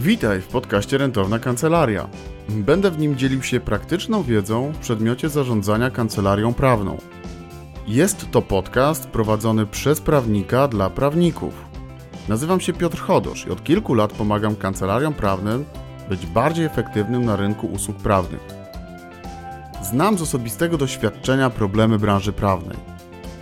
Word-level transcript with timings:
Witaj 0.00 0.40
w 0.40 0.46
podcaście 0.46 0.98
Rentowna 0.98 1.38
Kancelaria. 1.38 2.08
Będę 2.48 2.90
w 2.90 2.98
nim 2.98 3.16
dzielił 3.16 3.42
się 3.42 3.60
praktyczną 3.60 4.22
wiedzą 4.22 4.72
w 4.72 4.78
przedmiocie 4.78 5.28
zarządzania 5.28 5.90
kancelarią 5.90 6.54
prawną. 6.54 6.98
Jest 7.86 8.30
to 8.30 8.42
podcast 8.42 9.06
prowadzony 9.08 9.66
przez 9.66 10.00
prawnika 10.00 10.68
dla 10.68 10.90
prawników. 10.90 11.54
Nazywam 12.28 12.60
się 12.60 12.72
Piotr 12.72 12.98
Chodosz 12.98 13.46
i 13.46 13.50
od 13.50 13.64
kilku 13.64 13.94
lat 13.94 14.12
pomagam 14.12 14.56
kancelariom 14.56 15.14
prawnym 15.14 15.64
być 16.08 16.26
bardziej 16.26 16.64
efektywnym 16.64 17.24
na 17.24 17.36
rynku 17.36 17.66
usług 17.66 17.96
prawnych. 17.96 18.40
Znam 19.82 20.18
z 20.18 20.22
osobistego 20.22 20.78
doświadczenia 20.78 21.50
problemy 21.50 21.98
branży 21.98 22.32
prawnej. 22.32 22.76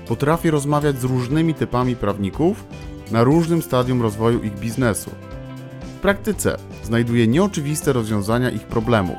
Potrafię 0.08 0.50
rozmawiać 0.50 1.00
z 1.00 1.04
różnymi 1.04 1.54
typami 1.54 1.96
prawników 1.96 2.64
na 3.10 3.24
różnym 3.24 3.62
stadium 3.62 4.02
rozwoju 4.02 4.42
ich 4.42 4.58
biznesu. 4.58 5.10
W 5.98 6.00
praktyce 6.00 6.56
znajduję 6.84 7.26
nieoczywiste 7.26 7.92
rozwiązania 7.92 8.50
ich 8.50 8.62
problemów. 8.62 9.16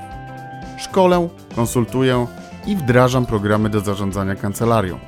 Szkolę, 0.78 1.30
konsultuję 1.56 2.28
i 2.68 2.76
wdrażam 2.76 3.26
programy 3.26 3.70
do 3.70 3.80
zarządzania 3.80 4.36
kancelarią. 4.36 5.00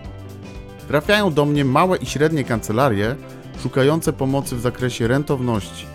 Trafiają 0.88 1.34
do 1.34 1.46
mnie 1.46 1.66
małe 1.66 1.98
i 1.98 2.06
średnie 2.06 2.44
kancelarie 2.44 3.16
szukające 3.64 4.14
pomocy 4.14 4.56
w 4.56 4.62
zakresie 4.62 5.08
rentowności. 5.08 5.86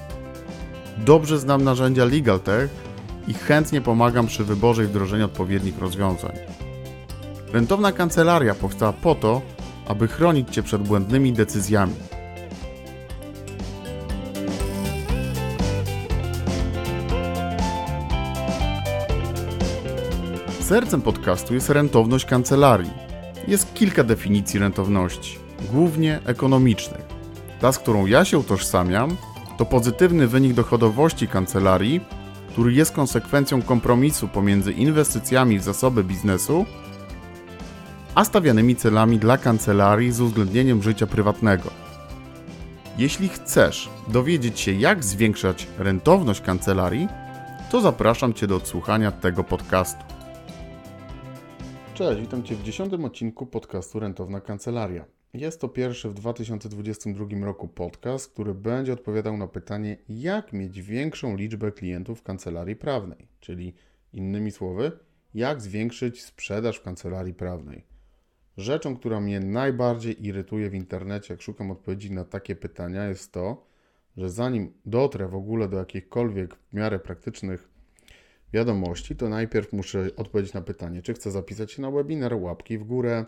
Dobrze 0.98 1.38
znam 1.38 1.64
narzędzia 1.64 2.04
LegalTech 2.04 2.70
i 3.28 3.34
chętnie 3.34 3.80
pomagam 3.80 4.26
przy 4.26 4.44
wyborze 4.44 4.84
i 4.84 4.86
wdrożeniu 4.86 5.24
odpowiednich 5.24 5.78
rozwiązań. 5.78 6.32
Rentowna 7.52 7.92
kancelaria 7.92 8.54
powstała 8.54 8.92
po 8.92 9.14
to, 9.14 9.42
aby 9.86 10.08
chronić 10.08 10.54
Cię 10.54 10.62
przed 10.62 10.82
błędnymi 10.82 11.32
decyzjami. 11.32 11.94
Sercem 20.66 21.02
podcastu 21.02 21.54
jest 21.54 21.70
rentowność 21.70 22.24
kancelarii. 22.24 22.90
Jest 23.48 23.74
kilka 23.74 24.04
definicji 24.04 24.60
rentowności, 24.60 25.38
głównie 25.72 26.20
ekonomicznych. 26.24 27.04
Ta, 27.60 27.72
z 27.72 27.78
którą 27.78 28.06
ja 28.06 28.24
się 28.24 28.38
utożsamiam, 28.38 29.16
to 29.58 29.66
pozytywny 29.66 30.26
wynik 30.26 30.52
dochodowości 30.52 31.28
kancelarii, 31.28 32.00
który 32.48 32.72
jest 32.72 32.92
konsekwencją 32.92 33.62
kompromisu 33.62 34.28
pomiędzy 34.28 34.72
inwestycjami 34.72 35.58
w 35.58 35.62
zasoby 35.62 36.04
biznesu 36.04 36.66
a 38.14 38.24
stawianymi 38.24 38.76
celami 38.76 39.18
dla 39.18 39.38
kancelarii 39.38 40.12
z 40.12 40.20
uwzględnieniem 40.20 40.82
życia 40.82 41.06
prywatnego. 41.06 41.70
Jeśli 42.98 43.28
chcesz 43.28 43.88
dowiedzieć 44.08 44.60
się, 44.60 44.72
jak 44.72 45.04
zwiększać 45.04 45.66
rentowność 45.78 46.40
kancelarii, 46.40 47.08
to 47.70 47.80
zapraszam 47.80 48.34
Cię 48.34 48.46
do 48.46 48.56
odsłuchania 48.56 49.12
tego 49.12 49.44
podcastu. 49.44 50.15
Cześć, 51.96 52.20
witam 52.20 52.42
Cię 52.42 52.54
w 52.54 52.62
dziesiątym 52.62 53.04
odcinku 53.04 53.46
podcastu 53.46 54.00
Rentowna 54.00 54.40
Kancelaria. 54.40 55.04
Jest 55.34 55.60
to 55.60 55.68
pierwszy 55.68 56.08
w 56.08 56.14
2022 56.14 57.46
roku 57.46 57.68
podcast, 57.68 58.32
który 58.32 58.54
będzie 58.54 58.92
odpowiadał 58.92 59.36
na 59.36 59.46
pytanie, 59.46 59.96
jak 60.08 60.52
mieć 60.52 60.82
większą 60.82 61.36
liczbę 61.36 61.72
klientów 61.72 62.20
w 62.20 62.22
kancelarii 62.22 62.76
prawnej, 62.76 63.28
czyli 63.40 63.74
innymi 64.12 64.50
słowy, 64.50 64.92
jak 65.34 65.60
zwiększyć 65.60 66.24
sprzedaż 66.24 66.76
w 66.76 66.82
kancelarii 66.82 67.34
prawnej. 67.34 67.84
Rzeczą, 68.56 68.96
która 68.96 69.20
mnie 69.20 69.40
najbardziej 69.40 70.26
irytuje 70.26 70.70
w 70.70 70.74
internecie, 70.74 71.34
jak 71.34 71.42
szukam 71.42 71.70
odpowiedzi 71.70 72.12
na 72.12 72.24
takie 72.24 72.56
pytania, 72.56 73.08
jest 73.08 73.32
to, 73.32 73.66
że 74.16 74.30
zanim 74.30 74.72
dotrę 74.86 75.28
w 75.28 75.34
ogóle 75.34 75.68
do 75.68 75.76
jakichkolwiek 75.76 76.54
w 76.54 76.72
miarę 76.72 76.98
praktycznych 76.98 77.75
wiadomości, 78.52 79.16
to 79.16 79.28
najpierw 79.28 79.72
muszę 79.72 80.08
odpowiedzieć 80.16 80.52
na 80.52 80.62
pytanie, 80.62 81.02
czy 81.02 81.14
chcę 81.14 81.30
zapisać 81.30 81.72
się 81.72 81.82
na 81.82 81.90
webinar, 81.90 82.34
łapki 82.34 82.78
w 82.78 82.84
górę, 82.84 83.24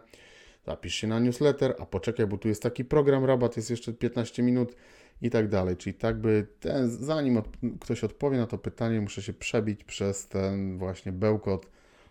zapisz 0.66 0.94
się 0.94 1.06
na 1.06 1.20
newsletter, 1.20 1.74
a 1.78 1.86
poczekaj, 1.86 2.26
bo 2.26 2.38
tu 2.38 2.48
jest 2.48 2.62
taki 2.62 2.84
program, 2.84 3.24
rabat 3.24 3.56
jest 3.56 3.70
jeszcze 3.70 3.92
15 3.92 4.42
minut 4.42 4.76
i 5.22 5.30
tak 5.30 5.48
dalej. 5.48 5.76
Czyli 5.76 5.94
tak 5.94 6.20
by 6.20 6.46
ten, 6.60 6.90
zanim 6.90 7.36
od, 7.36 7.48
ktoś 7.80 8.04
odpowie 8.04 8.38
na 8.38 8.46
to 8.46 8.58
pytanie, 8.58 9.00
muszę 9.00 9.22
się 9.22 9.32
przebić 9.32 9.84
przez 9.84 10.28
ten 10.28 10.78
właśnie 10.78 11.12
bełkot 11.12 11.66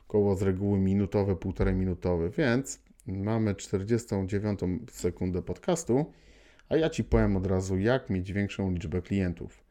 koło 0.07 0.35
z 0.35 0.41
reguły 0.41 0.79
minutowy, 0.79 1.35
półtorej 1.35 1.75
minutowy, 1.75 2.29
więc 2.37 2.79
mamy 3.07 3.55
49 3.55 4.59
sekundę 4.91 5.41
podcastu, 5.41 6.05
a 6.69 6.75
ja 6.75 6.89
Ci 6.89 7.03
powiem 7.03 7.37
od 7.37 7.47
razu, 7.47 7.77
jak 7.77 8.09
mieć 8.09 8.33
większą 8.33 8.71
liczbę 8.71 9.01
klientów. 9.01 9.66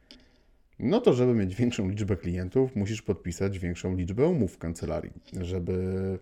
No 0.78 1.00
to, 1.00 1.12
żeby 1.12 1.34
mieć 1.34 1.54
większą 1.54 1.88
liczbę 1.88 2.16
klientów, 2.16 2.76
musisz 2.76 3.02
podpisać 3.02 3.58
większą 3.58 3.96
liczbę 3.96 4.26
umów 4.26 4.52
w 4.52 4.58
kancelarii. 4.58 5.12
Żeby 5.40 6.18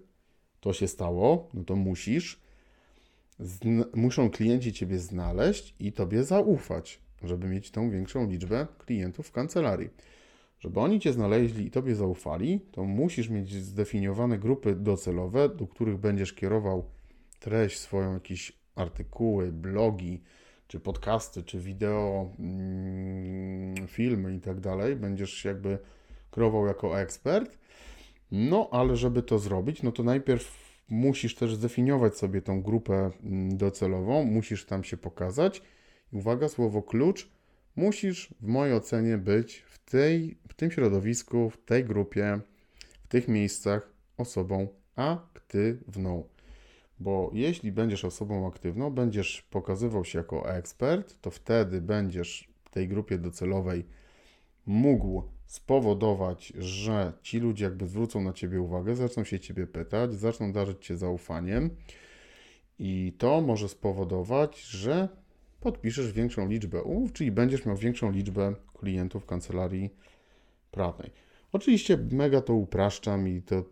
to 0.60 0.72
się 0.72 0.88
stało, 0.88 1.48
no 1.54 1.64
to 1.64 1.76
musisz, 1.76 2.40
muszą 3.94 4.30
klienci 4.30 4.72
Ciebie 4.72 4.98
znaleźć 4.98 5.74
i 5.78 5.92
Tobie 5.92 6.24
zaufać, 6.24 7.00
żeby 7.22 7.48
mieć 7.48 7.70
tą 7.70 7.90
większą 7.90 8.30
liczbę 8.30 8.66
klientów 8.78 9.28
w 9.28 9.32
kancelarii. 9.32 9.90
Żeby 10.60 10.80
oni 10.80 11.00
Cię 11.00 11.12
znaleźli 11.12 11.66
i 11.66 11.70
Tobie 11.70 11.94
zaufali, 11.94 12.60
to 12.72 12.84
musisz 12.84 13.28
mieć 13.28 13.52
zdefiniowane 13.52 14.38
grupy 14.38 14.74
docelowe, 14.74 15.48
do 15.48 15.66
których 15.66 15.98
będziesz 15.98 16.32
kierował 16.32 16.84
treść 17.40 17.78
swoją, 17.78 18.14
jakieś 18.14 18.52
artykuły, 18.74 19.52
blogi, 19.52 20.22
czy 20.68 20.80
podcasty, 20.80 21.42
czy 21.42 21.60
wideo, 21.60 22.30
mm, 22.38 23.88
filmy 23.88 24.34
i 24.34 24.40
tak 24.40 24.60
dalej, 24.60 24.96
będziesz 24.96 25.44
jakby 25.44 25.78
kreował 26.30 26.66
jako 26.66 27.00
ekspert. 27.00 27.58
No, 28.30 28.68
ale 28.72 28.96
żeby 28.96 29.22
to 29.22 29.38
zrobić, 29.38 29.82
no 29.82 29.92
to 29.92 30.02
najpierw 30.02 30.64
musisz 30.88 31.34
też 31.34 31.54
zdefiniować 31.54 32.16
sobie 32.16 32.42
tą 32.42 32.62
grupę 32.62 33.10
mm, 33.24 33.56
docelową, 33.56 34.24
musisz 34.24 34.64
tam 34.64 34.84
się 34.84 34.96
pokazać. 34.96 35.62
Uwaga, 36.12 36.48
słowo 36.48 36.82
klucz, 36.82 37.30
musisz 37.76 38.34
w 38.40 38.46
mojej 38.46 38.74
ocenie 38.74 39.18
być 39.18 39.64
w, 39.66 39.78
tej, 39.90 40.38
w 40.48 40.54
tym 40.54 40.70
środowisku, 40.70 41.50
w 41.50 41.56
tej 41.56 41.84
grupie, 41.84 42.40
w 43.04 43.08
tych 43.08 43.28
miejscach 43.28 43.90
osobą 44.16 44.68
aktywną. 44.96 46.33
Bo 47.00 47.30
jeśli 47.34 47.72
będziesz 47.72 48.04
osobą 48.04 48.48
aktywną, 48.48 48.90
będziesz 48.90 49.42
pokazywał 49.42 50.04
się 50.04 50.18
jako 50.18 50.54
ekspert, 50.56 51.20
to 51.20 51.30
wtedy 51.30 51.80
będziesz 51.80 52.48
w 52.64 52.70
tej 52.70 52.88
grupie 52.88 53.18
docelowej 53.18 53.84
mógł 54.66 55.22
spowodować, 55.46 56.52
że 56.58 57.12
ci 57.22 57.38
ludzie 57.38 57.64
jakby 57.64 57.86
zwrócą 57.86 58.20
na 58.20 58.32
ciebie 58.32 58.60
uwagę, 58.60 58.96
zaczną 58.96 59.24
się 59.24 59.40
ciebie 59.40 59.66
pytać, 59.66 60.14
zaczną 60.14 60.52
darzyć 60.52 60.86
cię 60.86 60.96
zaufaniem 60.96 61.70
i 62.78 63.12
to 63.18 63.40
może 63.40 63.68
spowodować, 63.68 64.60
że 64.60 65.08
podpiszesz 65.60 66.12
większą 66.12 66.48
liczbę 66.48 66.82
umów, 66.82 67.12
czyli 67.12 67.32
będziesz 67.32 67.66
miał 67.66 67.76
większą 67.76 68.10
liczbę 68.10 68.54
klientów 68.78 69.26
kancelarii 69.26 69.90
prawnej. 70.70 71.10
Oczywiście 71.52 71.98
mega 72.12 72.40
to 72.40 72.54
upraszczam 72.54 73.28
i 73.28 73.42
to 73.42 73.64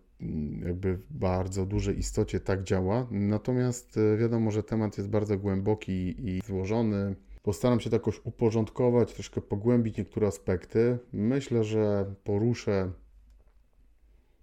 jakby 0.64 0.96
w 0.96 1.12
bardzo 1.12 1.66
dużej 1.66 1.98
istocie 1.98 2.40
tak 2.40 2.62
działa. 2.62 3.06
Natomiast 3.10 3.96
e, 3.96 4.16
wiadomo, 4.16 4.50
że 4.50 4.62
temat 4.62 4.98
jest 4.98 5.10
bardzo 5.10 5.38
głęboki 5.38 6.14
i 6.28 6.40
złożony. 6.46 7.16
Postaram 7.42 7.80
się 7.80 7.90
to 7.90 7.96
jakoś 7.96 8.20
uporządkować, 8.24 9.12
troszkę 9.12 9.40
pogłębić 9.40 9.96
niektóre 9.96 10.26
aspekty. 10.26 10.98
Myślę, 11.12 11.64
że 11.64 12.14
poruszę 12.24 12.92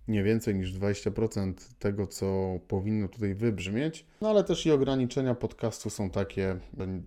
nie 0.09 0.23
więcej 0.23 0.55
niż 0.55 0.73
20% 0.73 1.53
tego, 1.79 2.07
co 2.07 2.59
powinno 2.67 3.07
tutaj 3.07 3.35
wybrzmieć. 3.35 4.05
No 4.21 4.29
ale 4.29 4.43
też 4.43 4.65
i 4.65 4.71
ograniczenia 4.71 5.35
podcastu 5.35 5.89
są 5.89 6.09
takie, 6.09 6.59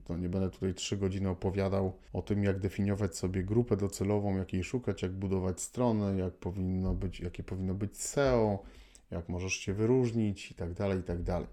no 0.09 0.17
nie 0.17 0.29
będę 0.29 0.51
tutaj 0.51 0.75
3 0.75 0.97
godziny 0.97 1.29
opowiadał 1.29 1.93
o 2.13 2.23
tym, 2.23 2.45
jak 2.45 2.59
definiować 2.59 3.17
sobie 3.17 3.43
grupę 3.43 3.77
docelową, 3.77 4.37
jak 4.37 4.53
jej 4.53 4.65
szukać, 4.65 5.03
jak 5.03 5.13
budować 5.13 5.61
strony, 5.61 6.19
jak 6.19 6.33
powinno 6.33 6.95
być, 6.95 7.21
jakie 7.21 7.43
powinno 7.43 7.75
być 7.75 7.97
SEO, 7.97 8.63
jak 9.11 9.29
możesz 9.29 9.53
się 9.53 9.75
wyróżnić 9.75 10.51
i 10.51 10.55
tak 10.55 10.73
dalej, 10.73 10.99
i 10.99 11.03
tak 11.03 11.23
dalej. 11.23 11.49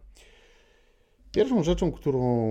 Pierwszą 1.32 1.64
rzeczą, 1.64 1.92
którą 1.92 2.50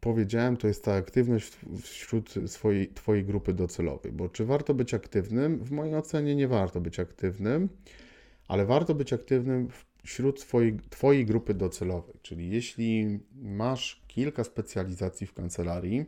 powiedziałem, 0.00 0.56
to 0.56 0.68
jest 0.68 0.84
ta 0.84 0.94
aktywność 0.94 1.52
wśród 1.82 2.34
swojej, 2.46 2.88
Twojej 2.88 3.24
grupy 3.24 3.52
docelowej. 3.52 4.12
Bo 4.12 4.28
czy 4.28 4.44
warto 4.44 4.74
być 4.74 4.94
aktywnym? 4.94 5.64
W 5.64 5.70
mojej 5.70 5.94
ocenie 5.94 6.34
nie 6.34 6.48
warto 6.48 6.80
być 6.80 7.00
aktywnym, 7.00 7.68
ale 8.48 8.66
warto 8.66 8.94
być 8.94 9.12
aktywnym 9.12 9.68
wśród 10.04 10.40
twojej, 10.40 10.78
twojej 10.90 11.26
grupy 11.26 11.54
docelowej. 11.54 12.14
Czyli 12.22 12.50
jeśli 12.50 13.18
masz 13.34 14.02
kilka 14.08 14.44
specjalizacji 14.44 15.26
w 15.26 15.34
kancelarii, 15.34 16.04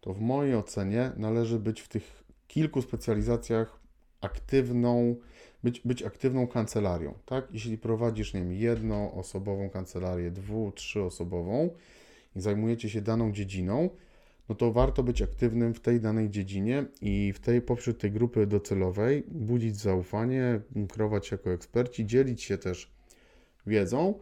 to 0.00 0.12
w 0.12 0.20
mojej 0.20 0.54
ocenie 0.54 1.12
należy 1.16 1.58
być 1.58 1.80
w 1.80 1.88
tych 1.88 2.24
kilku 2.48 2.82
specjalizacjach 2.82 3.78
aktywną, 4.20 5.16
być, 5.62 5.80
być 5.80 6.02
aktywną 6.02 6.46
kancelarią. 6.46 7.14
Tak? 7.26 7.48
Jeśli 7.52 7.78
prowadzisz, 7.78 8.34
nie 8.34 8.40
wiem, 8.40 8.52
jednoosobową 8.52 9.70
kancelarię, 9.70 10.30
dwu, 10.30 10.72
trzyosobową, 10.72 11.70
i 12.36 12.40
zajmujecie 12.40 12.90
się 12.90 13.00
daną 13.00 13.32
dziedziną, 13.32 13.90
no 14.48 14.54
to 14.54 14.72
warto 14.72 15.02
być 15.02 15.22
aktywnym 15.22 15.74
w 15.74 15.80
tej 15.80 16.00
danej 16.00 16.30
dziedzinie 16.30 16.84
i 17.00 17.32
w 17.32 17.40
tej, 17.40 17.62
poprzez 17.62 17.96
tej 17.98 18.12
grupy 18.12 18.46
docelowej 18.46 19.24
budzić 19.28 19.76
zaufanie, 19.76 20.60
kreować 20.88 21.30
jako 21.30 21.52
eksperci, 21.52 22.06
dzielić 22.06 22.42
się 22.42 22.58
też 22.58 22.90
wiedzą, 23.66 24.18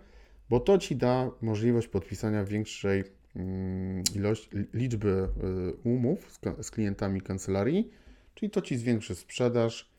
bo 0.50 0.60
to 0.60 0.78
Ci 0.78 0.96
da 0.96 1.30
możliwość 1.42 1.88
podpisania 1.88 2.44
większej 2.44 3.04
mm, 3.36 4.02
ilości, 4.14 4.48
liczby 4.74 5.08
y, 5.08 5.88
umów 5.88 6.32
z, 6.32 6.66
z 6.66 6.70
klientami 6.70 7.20
kancelarii, 7.20 7.90
czyli 8.34 8.50
to 8.50 8.62
Ci 8.62 8.76
zwiększy 8.76 9.14
sprzedaż, 9.14 9.92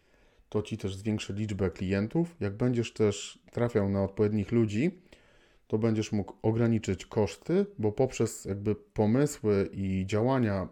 to 0.50 0.62
Ci 0.62 0.78
też 0.78 0.96
zwiększy 0.96 1.34
liczbę 1.34 1.70
klientów. 1.70 2.36
Jak 2.40 2.58
będziesz 2.58 2.94
też 2.94 3.40
trafiał 3.52 3.90
na 3.90 4.04
odpowiednich 4.04 4.52
ludzi, 4.52 4.92
to 5.74 5.78
będziesz 5.78 6.12
mógł 6.12 6.34
ograniczyć 6.42 7.06
koszty, 7.06 7.66
bo 7.80 7.92
poprzez 7.92 8.46
jakby 8.46 8.76
pomysły 8.76 9.70
i 9.74 10.04
działania 10.06 10.68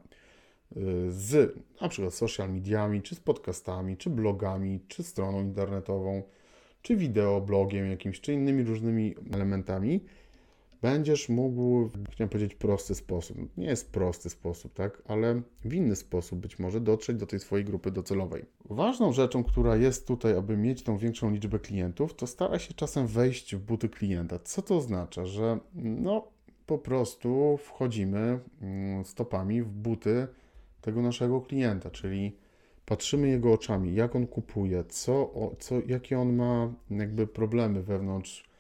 y, 0.78 1.12
z 1.12 1.56
na 1.82 1.90
przykład 1.90 2.14
social 2.14 2.54
mediami, 2.54 3.02
czy 3.02 3.16
z 3.16 3.20
podcastami, 3.20 3.98
czy 3.98 4.10
blogami, 4.10 4.80
czy 4.88 5.04
stroną 5.04 5.42
internetową, 5.42 6.24
czy 6.82 6.96
wideoblogiem 6.96 7.90
jakimś, 7.90 8.22
czy 8.22 8.34
innymi 8.34 8.64
różnymi 8.64 9.16
elementami, 9.34 10.04
będziesz 10.82 11.30
mógł, 11.30 11.90
chciałem 12.12 12.30
powiedzieć 12.30 12.56
prosty 12.56 12.96
sposób, 12.96 13.38
nie 13.58 13.66
jest 13.66 13.92
prosty 13.92 14.30
sposób, 14.30 14.74
tak, 14.74 15.02
ale 15.08 15.42
w 15.66 15.74
inny 15.74 15.96
sposób 15.96 16.40
być 16.40 16.60
może 16.60 16.82
dotrzeć 16.82 17.18
do 17.18 17.26
tej 17.26 17.40
swojej 17.40 17.66
grupy 17.66 17.92
docelowej. 17.92 18.46
Ważną 18.66 19.14
rzeczą, 19.14 19.44
która 19.44 19.76
jest 19.76 20.08
tutaj, 20.08 20.38
aby 20.38 20.58
mieć 20.58 20.84
tą 20.84 20.98
większą 20.98 21.32
liczbę 21.32 21.60
klientów, 21.60 22.14
to 22.14 22.28
stara 22.28 22.60
się 22.60 22.74
czasem 22.74 23.08
wejść 23.08 23.56
w 23.56 23.60
buty 23.60 23.90
klienta. 23.90 24.40
Co 24.40 24.62
to 24.62 24.78
oznacza? 24.78 25.26
Że 25.26 25.60
no 25.76 26.28
po 26.66 26.78
prostu 26.78 27.58
wchodzimy 27.58 28.40
mm, 28.62 29.06
stopami 29.06 29.64
w 29.64 29.70
buty 29.70 30.28
tego 30.82 31.02
naszego 31.02 31.42
klienta, 31.42 31.90
czyli 31.90 32.38
patrzymy 32.86 33.30
jego 33.30 33.54
oczami, 33.54 33.96
jak 33.96 34.16
on 34.16 34.28
kupuje, 34.28 34.84
co, 34.84 35.34
co, 35.60 35.76
jakie 35.88 36.20
on 36.20 36.36
ma 36.36 36.74
jakby 36.90 37.28
problemy 37.28 37.84
wewnątrz 37.84 38.51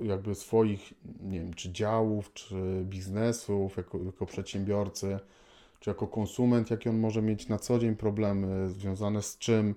jakby 0.00 0.34
swoich, 0.34 0.92
nie 1.20 1.40
wiem, 1.40 1.54
czy 1.54 1.72
działów, 1.72 2.32
czy 2.32 2.84
biznesów, 2.84 3.76
jako, 3.76 3.98
jako 3.98 4.26
przedsiębiorcy, 4.26 5.18
czy 5.80 5.90
jako 5.90 6.06
konsument, 6.06 6.70
jakie 6.70 6.90
on 6.90 6.98
może 6.98 7.22
mieć 7.22 7.48
na 7.48 7.58
co 7.58 7.78
dzień 7.78 7.96
problemy 7.96 8.70
związane 8.70 9.22
z 9.22 9.38
czym. 9.38 9.74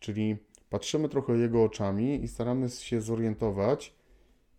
Czyli 0.00 0.36
patrzymy 0.70 1.08
trochę 1.08 1.32
jego 1.32 1.64
oczami 1.64 2.24
i 2.24 2.28
staramy 2.28 2.68
się 2.68 3.00
zorientować, 3.00 3.94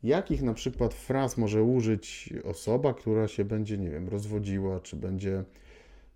jakich 0.03 0.41
na 0.41 0.53
przykład 0.53 0.93
fraz 0.93 1.37
może 1.37 1.63
użyć 1.63 2.33
osoba, 2.43 2.93
która 2.93 3.27
się 3.27 3.45
będzie, 3.45 3.77
nie 3.77 3.89
wiem, 3.89 4.07
rozwodziła, 4.07 4.79
czy 4.79 4.95
będzie 4.95 5.43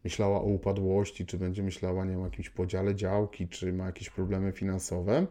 myślała 0.04 0.42
o 0.42 0.46
upadłości, 0.46 1.26
czy 1.26 1.38
będzie 1.38 1.64
myślała, 1.64 2.06
nie 2.06 2.12
wiem, 2.12 2.22
o 2.22 2.26
jakimś 2.26 2.50
podziale 2.50 2.96
działki, 2.96 3.48
czy 3.48 3.74
ma 3.74 3.86
jakieś 3.86 4.10
problemy 4.10 4.52
finansowe. 4.52 5.28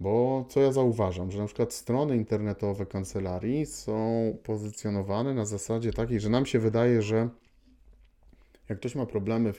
Bo 0.00 0.44
co 0.48 0.60
ja 0.60 0.72
zauważam, 0.72 1.30
że 1.30 1.38
na 1.38 1.46
przykład 1.46 1.72
strony 1.72 2.16
internetowe 2.16 2.86
kancelarii 2.86 3.66
są 3.66 4.36
pozycjonowane 4.42 5.34
na 5.34 5.44
zasadzie 5.44 5.92
takiej, 5.92 6.20
że 6.20 6.28
nam 6.28 6.46
się 6.46 6.58
wydaje, 6.58 7.02
że 7.02 7.28
jak 8.68 8.78
ktoś 8.78 8.94
ma 8.94 9.06
problemy 9.06 9.52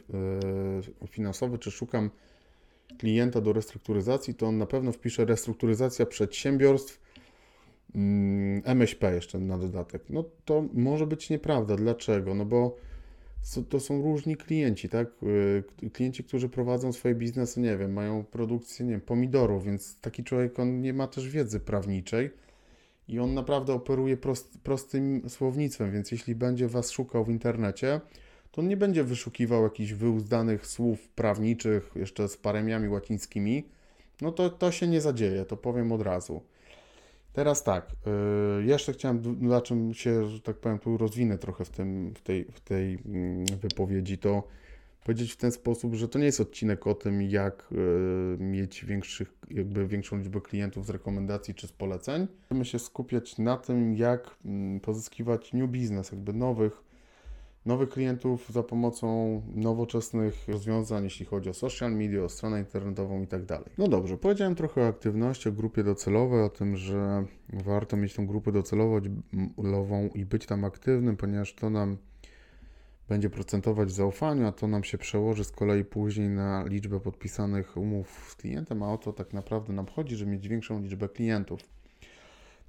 e, 1.04 1.08
finansowe, 1.08 1.58
czy 1.58 1.72
szukam 1.72 2.10
klienta 2.98 3.42
do 3.42 3.54
restrukturyzacji, 3.54 4.36
to 4.36 4.48
on 4.48 4.58
na 4.58 4.66
pewno 4.66 4.92
wpisze 4.92 5.26
restrukturyzacja 5.26 6.06
przedsiębiorstw, 6.06 7.00
MŚP 8.64 9.08
mm, 9.08 9.16
jeszcze 9.16 9.40
na 9.40 9.58
dodatek. 9.58 10.04
No 10.10 10.24
to 10.46 10.64
może 10.74 11.08
być 11.08 11.30
nieprawda. 11.30 11.76
Dlaczego? 11.76 12.36
No 12.36 12.46
bo 12.46 12.76
to 13.70 13.80
są 13.80 14.02
różni 14.02 14.38
klienci, 14.38 14.90
tak? 14.90 15.08
Y, 15.84 15.90
klienci, 15.90 16.24
którzy 16.24 16.50
prowadzą 16.50 16.94
swoje 16.94 17.16
biznesy, 17.16 17.60
nie 17.60 17.78
wiem, 17.78 17.94
mają 17.94 18.24
produkcję, 18.24 18.86
nie 18.86 18.92
wiem, 18.92 19.02
pomidorów, 19.02 19.66
więc 19.66 20.00
taki 20.02 20.24
człowiek, 20.24 20.60
on 20.60 20.82
nie 20.82 20.94
ma 20.94 21.08
też 21.08 21.30
wiedzy 21.30 21.60
prawniczej 21.60 22.30
i 23.08 23.20
on 23.20 23.34
naprawdę 23.34 23.74
operuje 23.74 24.18
prost, 24.18 24.58
prostym 24.64 25.30
słownictwem, 25.30 25.92
więc 25.92 26.12
jeśli 26.12 26.36
będzie 26.36 26.68
Was 26.68 26.92
szukał 26.92 27.26
w 27.26 27.30
internecie, 27.30 28.02
to 28.52 28.62
on 28.62 28.68
nie 28.68 28.78
będzie 28.78 29.04
wyszukiwał 29.04 29.64
jakichś 29.64 29.92
wyuzdanych 29.92 30.68
słów 30.68 31.10
prawniczych 31.10 31.92
jeszcze 31.96 32.30
z 32.30 32.38
paremiami 32.38 32.90
łacińskimi, 32.90 33.70
no 34.22 34.32
to 34.32 34.50
to 34.50 34.72
się 34.72 34.88
nie 34.88 35.02
zadzieje, 35.02 35.46
to 35.46 35.58
powiem 35.58 35.92
od 35.92 36.02
razu. 36.02 36.42
Teraz 37.38 37.64
tak, 37.64 37.92
yy, 38.58 38.66
jeszcze 38.66 38.94
chciałem, 38.94 39.22
na 39.42 39.62
czym 39.62 39.94
się, 39.94 40.26
że 40.26 40.42
tak 40.42 40.58
powiem, 40.58 40.80
tu 40.80 40.98
rozwinę 40.98 41.38
trochę 41.38 41.66
w, 41.66 41.70
tym, 41.70 42.14
w, 42.16 42.22
tej, 42.22 42.46
w 42.46 42.60
tej 42.60 42.98
mm, 43.06 43.46
wypowiedzi, 43.46 44.18
to 44.18 44.44
powiedzieć 45.04 45.32
w 45.32 45.38
ten 45.38 45.52
sposób, 45.52 45.94
że 45.94 46.08
to 46.08 46.20
nie 46.20 46.26
jest 46.26 46.42
odcinek 46.42 46.88
o 46.88 46.96
tym, 46.96 47.22
jak 47.22 47.68
yy, 47.72 48.38
mieć 48.40 48.86
większych, 48.86 49.34
jakby 49.52 49.88
większą 49.88 50.18
liczbę 50.18 50.42
klientów 50.42 50.86
z 50.86 50.90
rekomendacji 50.90 51.56
czy 51.56 51.68
z 51.68 51.72
poleceń. 51.72 52.28
Chcemy 52.46 52.66
się 52.66 52.80
skupiać 52.80 53.38
na 53.38 53.58
tym, 53.58 53.96
jak 53.96 54.36
yy, 54.46 54.80
pozyskiwać 54.80 55.54
new 55.54 55.70
business, 55.70 56.12
jakby 56.12 56.34
nowych 56.34 56.84
nowych 57.68 57.90
klientów 57.90 58.50
za 58.50 58.64
pomocą 58.64 59.42
nowoczesnych 59.56 60.48
rozwiązań, 60.48 61.04
jeśli 61.04 61.26
chodzi 61.26 61.50
o 61.50 61.54
social 61.54 61.96
media, 61.96 62.24
o 62.24 62.30
stronę 62.30 62.60
internetową 62.60 63.24
i 63.24 63.28
tak 63.28 63.46
dalej. 63.46 63.70
No 63.78 63.88
dobrze, 63.88 64.18
powiedziałem 64.18 64.56
trochę 64.56 64.82
o 64.82 64.88
aktywności, 64.88 65.50
o 65.50 65.52
grupie 65.52 65.84
docelowej, 65.84 66.42
o 66.42 66.50
tym, 66.50 66.78
że 66.78 67.26
warto 67.54 67.98
mieć 67.98 68.14
tą 68.14 68.28
grupę 68.28 68.52
docelową 68.52 70.10
i 70.16 70.26
być 70.26 70.46
tam 70.46 70.66
aktywnym, 70.66 71.18
ponieważ 71.18 71.54
to 71.54 71.70
nam 71.70 71.98
będzie 73.10 73.30
procentować 73.30 73.90
w 73.90 73.92
zaufaniu, 73.92 74.48
a 74.48 74.52
to 74.52 74.68
nam 74.68 74.84
się 74.84 74.98
przełoży 74.98 75.44
z 75.44 75.52
kolei 75.52 75.86
później 75.86 76.30
na 76.30 76.64
liczbę 76.64 77.00
podpisanych 77.00 77.78
umów 77.78 78.28
z 78.30 78.36
klientem, 78.36 78.84
a 78.84 78.94
o 78.94 78.98
to 78.98 79.14
tak 79.14 79.34
naprawdę 79.34 79.74
nam 79.74 79.86
chodzi, 79.86 80.16
żeby 80.16 80.32
mieć 80.32 80.48
większą 80.48 80.82
liczbę 80.82 81.10
klientów. 81.10 81.60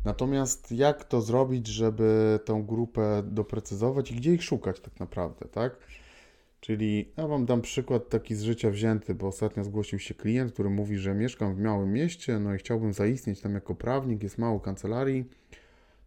Natomiast 0.05 0.73
jak 0.73 1.05
to 1.05 1.21
zrobić, 1.21 1.67
żeby 1.67 2.41
tą 2.45 2.67
grupę 2.67 3.23
doprecyzować 3.27 4.12
i 4.12 4.15
gdzie 4.15 4.35
ich 4.35 4.43
szukać 4.43 4.81
tak 4.81 5.00
naprawdę, 5.00 5.49
tak? 5.49 5.77
Czyli 6.61 7.12
ja 7.17 7.27
Wam 7.27 7.47
dam 7.47 7.61
przykład 7.61 8.09
taki 8.09 8.35
z 8.35 8.43
życia 8.43 8.71
wzięty, 8.71 9.15
bo 9.15 9.27
ostatnio 9.27 9.65
zgłosił 9.65 9.99
się 9.99 10.15
klient, 10.15 10.53
który 10.53 10.71
mówi, 10.71 10.99
że 10.99 11.15
mieszkam 11.15 11.55
w 11.55 11.59
małym 11.59 11.93
mieście, 11.93 12.39
no 12.39 12.55
i 12.55 12.59
chciałbym 12.59 12.93
zaistnieć 12.93 13.41
tam 13.41 13.55
jako 13.55 13.75
prawnik, 13.75 14.23
jest 14.23 14.39
mało 14.39 14.61
kancelarii. 14.61 15.25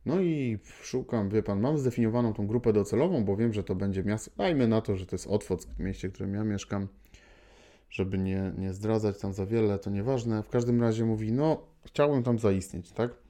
No 0.06 0.22
i 0.22 0.60
szukam, 0.82 1.30
wie 1.30 1.44
Pan, 1.44 1.60
mam 1.60 1.78
zdefiniowaną 1.78 2.34
tą 2.34 2.48
grupę 2.48 2.74
docelową, 2.74 3.26
bo 3.26 3.36
wiem, 3.36 3.54
że 3.54 3.64
to 3.64 3.76
będzie 3.76 4.04
miasto, 4.04 4.32
dajmy 4.38 4.68
na 4.68 4.82
to, 4.82 4.96
że 4.96 5.06
to 5.06 5.16
jest 5.16 5.28
Otwock, 5.28 5.68
mieście, 5.80 6.10
w 6.10 6.14
którym 6.14 6.34
ja 6.34 6.44
mieszkam, 6.44 6.88
żeby 7.90 8.18
nie, 8.18 8.54
nie 8.58 8.74
zdradzać 8.74 9.20
tam 9.20 9.34
za 9.34 9.46
wiele, 9.46 9.80
to 9.80 9.90
nieważne. 9.90 10.44
W 10.44 10.50
każdym 10.50 10.82
razie 10.82 11.06
mówi, 11.06 11.32
no 11.32 11.64
chciałbym 11.86 12.24
tam 12.24 12.40
zaistnieć, 12.40 12.92
tak? 12.92 13.21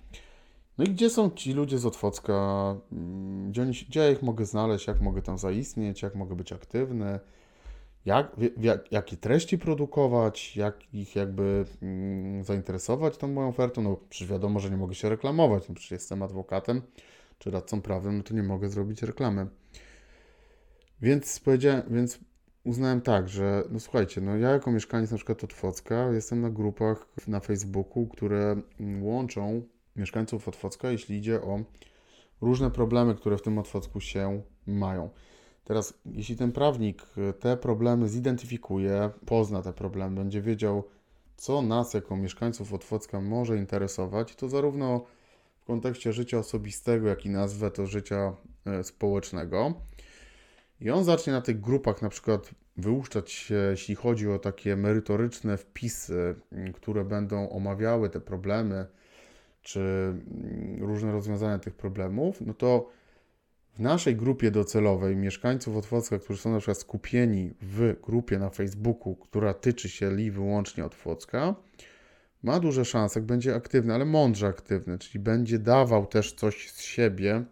No 0.78 0.86
i 0.86 0.90
gdzie 0.90 1.10
są 1.10 1.32
ci 1.32 1.54
ludzie 1.54 1.78
z 1.78 1.86
Otwocka? 1.86 2.76
Mm, 2.92 3.52
gdzie, 3.52 3.62
oni, 3.62 3.72
gdzie 3.90 4.00
ja 4.00 4.10
ich 4.10 4.22
mogę 4.22 4.46
znaleźć? 4.46 4.88
Jak 4.88 5.02
mogę 5.02 5.22
tam 5.22 5.38
zaistnieć? 5.38 6.02
Jak 6.02 6.16
mogę 6.16 6.36
być 6.36 6.54
aktywny? 6.54 7.20
Jak, 8.06 8.36
jak, 8.58 8.92
jakie 8.92 9.18
treści 9.18 9.58
produkować? 9.58 10.56
Jak 10.56 10.94
ich 10.94 11.16
jakby 11.16 11.66
mm, 11.82 12.44
zainteresować 12.44 13.18
tą 13.18 13.28
moją 13.28 13.48
ofertą? 13.48 13.82
No 13.82 13.98
przecież 14.10 14.28
wiadomo, 14.28 14.60
że 14.60 14.70
nie 14.70 14.78
mogę 14.78 14.96
się 14.96 15.10
reklamować. 15.10 15.70
No 15.70 15.76
przecież 15.76 15.92
jestem 15.92 16.24
adwokatem 16.24 16.82
czy 17.40 17.52
radcą 17.52 17.82
prawnym, 17.82 18.18
no 18.18 18.24
to 18.24 18.34
nie 18.34 18.44
mogę 18.44 18.70
zrobić 18.70 19.04
reklamy. 19.04 19.48
Więc 21.02 21.40
powiedziałem, 21.40 21.84
więc 21.90 22.20
uznałem 22.64 23.02
tak, 23.02 23.30
że 23.30 23.64
no 23.70 23.80
słuchajcie, 23.80 24.22
no 24.22 24.38
ja 24.38 24.50
jako 24.50 24.72
mieszkaniec 24.72 25.12
na 25.12 25.18
przykład 25.18 25.44
Otwocka 25.44 26.12
jestem 26.12 26.42
na 26.42 26.50
grupach 26.50 27.08
na 27.28 27.40
Facebooku, 27.40 28.08
które 28.08 28.56
mm, 28.80 29.04
łączą 29.04 29.62
mieszkańców 29.96 30.48
Otwocka, 30.48 30.92
jeśli 30.92 31.18
idzie 31.18 31.42
o 31.42 31.64
różne 32.42 32.72
problemy, 32.72 33.16
które 33.16 33.38
w 33.38 33.42
tym 33.42 33.58
Otwocku 33.58 34.00
się 34.00 34.42
mają. 34.68 35.10
Teraz, 35.64 35.94
jeśli 36.06 36.36
ten 36.36 36.52
prawnik 36.52 37.06
te 37.40 37.58
problemy 37.58 38.10
zidentyfikuje, 38.10 39.10
pozna 39.26 39.62
te 39.62 39.74
problemy, 39.74 40.16
będzie 40.16 40.42
wiedział, 40.42 40.84
co 41.38 41.62
nas 41.62 41.94
jako 41.94 42.18
mieszkańców 42.18 42.74
Otwocka 42.74 43.22
może 43.22 43.58
interesować, 43.58 44.36
to 44.36 44.50
zarówno 44.50 45.06
w 45.60 45.66
kontekście 45.66 46.14
życia 46.14 46.38
osobistego, 46.38 47.08
jak 47.08 47.26
i 47.26 47.30
nazwę 47.30 47.72
to 47.72 47.88
życia 47.88 48.36
e, 48.66 48.84
społecznego. 48.84 49.74
I 50.82 50.90
on 50.90 51.04
zacznie 51.04 51.34
na 51.34 51.42
tych 51.42 51.62
grupach 51.62 52.02
na 52.02 52.10
przykład 52.10 52.52
wyłuszczać 52.78 53.32
się, 53.32 53.56
jeśli 53.72 53.96
chodzi 53.96 54.30
o 54.30 54.40
takie 54.40 54.76
merytoryczne 54.76 55.58
wpisy, 55.58 56.36
które 56.74 57.06
będą 57.06 57.50
omawiały 57.50 58.10
te 58.10 58.20
problemy, 58.20 58.88
czy 59.62 59.80
mm, 59.80 60.84
różne 60.84 61.12
rozwiązania 61.12 61.60
tych 61.60 61.76
problemów, 61.76 62.42
no 62.42 62.54
to 62.54 62.90
w 63.74 63.80
naszej 63.80 64.16
grupie 64.16 64.52
docelowej 64.52 65.16
mieszkańców 65.16 65.76
Otwocka, 65.76 66.20
którzy 66.20 66.42
są 66.42 66.52
na 66.52 66.58
przykład 66.58 66.78
skupieni 66.78 67.54
w 67.62 67.96
grupie 68.02 68.40
na 68.40 68.50
Facebooku, 68.50 69.16
która 69.16 69.54
tyczy 69.54 69.90
się 69.90 70.12
li 70.12 70.32
wyłącznie 70.32 70.86
Otwocka, 70.86 71.56
ma 72.44 72.60
duże 72.60 72.86
szanse, 72.86 73.20
jak 73.20 73.28
będzie 73.28 73.56
aktywny, 73.56 73.94
ale 73.94 74.06
mądrze 74.06 74.48
aktywny, 74.48 74.98
czyli 74.98 75.24
będzie 75.24 75.60
dawał 75.60 76.06
też 76.06 76.34
coś 76.34 76.72
z 76.72 76.82
siebie, 76.82 77.44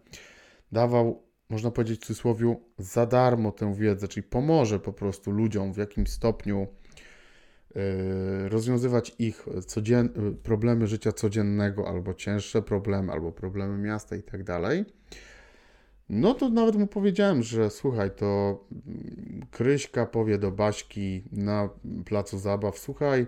dawał 0.72 1.22
można 1.50 1.70
powiedzieć 1.70 2.00
w 2.00 2.06
cudzysłowie, 2.06 2.56
za 2.78 3.06
darmo 3.06 3.52
tę 3.52 3.74
wiedzę, 3.74 4.08
czyli 4.08 4.22
pomoże 4.22 4.78
po 4.78 4.92
prostu 4.92 5.30
ludziom 5.30 5.72
w 5.72 5.76
jakimś 5.76 6.10
stopniu 6.10 6.66
rozwiązywać 8.48 9.14
ich 9.18 9.46
codzien- 9.66 10.36
problemy 10.42 10.86
życia 10.86 11.12
codziennego, 11.12 11.88
albo 11.88 12.14
cięższe 12.14 12.62
problemy, 12.62 13.12
albo 13.12 13.32
problemy 13.32 13.78
miasta 13.78 14.16
i 14.16 14.22
tak 14.22 14.44
dalej. 14.44 14.84
No 16.08 16.34
to 16.34 16.48
nawet 16.48 16.76
mu 16.76 16.86
powiedziałem, 16.86 17.42
że 17.42 17.70
słuchaj, 17.70 18.10
to 18.16 18.60
Kryśka 19.50 20.06
powie 20.06 20.38
do 20.38 20.50
Baśki 20.50 21.22
na 21.32 21.68
placu 22.04 22.38
zabaw, 22.38 22.78
słuchaj, 22.78 23.26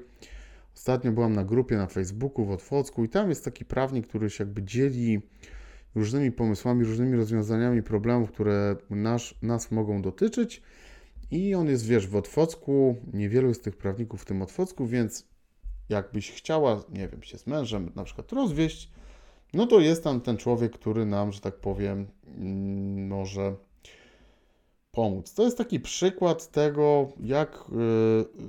ostatnio 0.75 1.13
byłam 1.13 1.33
na 1.33 1.45
grupie 1.45 1.77
na 1.77 1.87
Facebooku 1.87 2.45
w 2.45 2.51
Otwocku 2.51 3.05
i 3.05 3.09
tam 3.09 3.29
jest 3.29 3.45
taki 3.45 3.65
prawnik, 3.65 4.07
który 4.07 4.31
się 4.31 4.45
jakby 4.45 4.63
dzieli 4.63 5.21
różnymi 5.95 6.33
pomysłami, 6.33 6.85
różnymi 6.85 7.17
rozwiązaniami 7.17 7.83
problemów, 7.83 8.33
które 8.33 8.77
nas, 8.91 9.35
nas 9.43 9.71
mogą 9.71 10.03
dotyczyć. 10.03 10.63
I 11.33 11.55
on 11.55 11.69
jest, 11.69 11.87
wiesz, 11.87 12.07
w 12.07 12.17
Otwocku, 12.17 12.97
niewielu 13.13 13.49
jest 13.49 13.65
tych 13.65 13.77
prawników 13.77 14.23
w 14.23 14.25
tym 14.25 14.43
Otwocku, 14.43 14.87
więc 14.87 15.27
jakbyś 15.89 16.33
chciała, 16.33 16.83
nie 16.89 17.09
wiem, 17.09 17.23
się 17.23 17.39
z 17.39 17.47
mężem 17.47 17.93
na 17.95 18.05
przykład 18.05 18.33
rozwieść, 18.33 18.91
no 19.55 19.67
to 19.67 19.81
jest 19.81 20.05
tam 20.05 20.21
ten 20.21 20.37
człowiek, 20.37 20.73
który 20.73 21.07
nam, 21.07 21.33
że 21.33 21.41
tak 21.41 21.57
powiem, 21.57 22.07
mm, 22.27 23.07
może 23.07 23.57
pomóc. 24.91 25.35
To 25.35 25.43
jest 25.45 25.59
taki 25.59 25.81
przykład 25.81 26.51
tego, 26.51 27.09
jak 27.21 27.65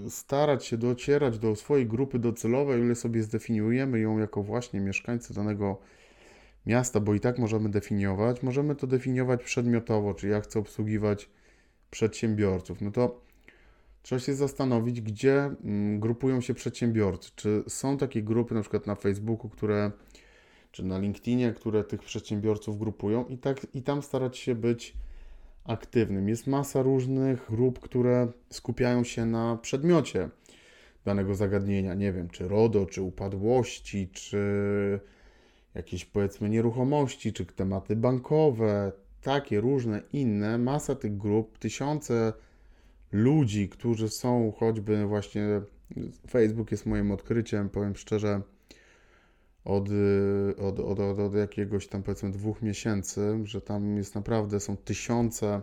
y, 0.07 0.09
starać 0.09 0.65
się 0.65 0.77
docierać 0.77 1.39
do 1.39 1.55
swojej 1.55 1.87
grupy 1.87 2.19
docelowej, 2.19 2.81
ile 2.81 2.95
sobie 2.95 3.23
zdefiniujemy 3.23 3.99
ją 3.99 4.17
jako 4.17 4.43
właśnie 4.43 4.79
mieszkańcy 4.79 5.33
danego 5.33 5.77
miasta, 6.65 6.99
bo 6.99 7.13
i 7.13 7.19
tak 7.19 7.39
możemy 7.39 7.69
definiować. 7.69 8.43
Możemy 8.43 8.75
to 8.75 8.87
definiować 8.87 9.43
przedmiotowo, 9.43 10.13
czy 10.13 10.27
ja 10.27 10.41
chcę 10.41 10.59
obsługiwać 10.59 11.29
przedsiębiorców. 11.93 12.81
No 12.81 12.91
to 12.91 13.21
trzeba 14.01 14.19
się 14.19 14.33
zastanowić, 14.33 15.01
gdzie 15.01 15.35
mm, 15.43 15.99
grupują 15.99 16.41
się 16.41 16.53
przedsiębiorcy. 16.53 17.31
Czy 17.35 17.63
są 17.67 17.97
takie 17.97 18.23
grupy, 18.23 18.55
na 18.55 18.61
przykład 18.61 18.87
na 18.87 18.95
Facebooku, 18.95 19.49
które, 19.49 19.91
czy 20.71 20.83
na 20.83 20.99
LinkedInie, 20.99 21.53
które 21.53 21.83
tych 21.83 22.01
przedsiębiorców 22.01 22.79
grupują 22.79 23.25
i, 23.25 23.37
tak, 23.37 23.67
i 23.73 23.81
tam 23.81 24.01
starać 24.01 24.37
się 24.37 24.55
być 24.55 24.93
aktywnym. 25.65 26.29
Jest 26.29 26.47
masa 26.47 26.81
różnych 26.81 27.45
grup, 27.49 27.79
które 27.79 28.27
skupiają 28.49 29.03
się 29.03 29.25
na 29.25 29.57
przedmiocie 29.61 30.29
danego 31.05 31.35
zagadnienia. 31.35 31.93
Nie 31.93 32.13
wiem, 32.13 32.29
czy 32.29 32.47
RODO, 32.47 32.85
czy 32.85 33.01
upadłości, 33.01 34.09
czy 34.13 34.39
jakieś 35.75 36.05
powiedzmy 36.05 36.49
nieruchomości, 36.49 37.33
czy 37.33 37.45
tematy 37.45 37.95
bankowe, 37.95 38.91
takie 39.23 39.61
różne 39.61 40.01
inne, 40.13 40.57
masa 40.57 40.95
tych 40.95 41.17
grup, 41.17 41.57
tysiące 41.57 42.33
ludzi, 43.11 43.69
którzy 43.69 44.09
są 44.09 44.53
choćby 44.59 45.05
właśnie, 45.05 45.61
Facebook 46.29 46.71
jest 46.71 46.85
moim 46.85 47.11
odkryciem, 47.11 47.69
powiem 47.69 47.95
szczerze, 47.95 48.41
od, 49.65 49.89
od, 50.57 50.79
od, 50.79 50.99
od, 50.99 51.19
od 51.19 51.35
jakiegoś 51.35 51.87
tam 51.87 52.03
powiedzmy 52.03 52.31
dwóch 52.31 52.61
miesięcy, 52.61 53.39
że 53.43 53.61
tam 53.61 53.97
jest 53.97 54.15
naprawdę, 54.15 54.59
są 54.59 54.77
tysiące 54.77 55.61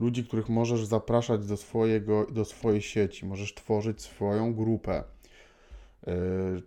ludzi, 0.00 0.24
których 0.24 0.48
możesz 0.48 0.86
zapraszać 0.86 1.46
do, 1.46 1.56
swojego, 1.56 2.26
do 2.30 2.44
swojej 2.44 2.82
sieci, 2.82 3.26
możesz 3.26 3.54
tworzyć 3.54 4.02
swoją 4.02 4.54
grupę 4.54 5.04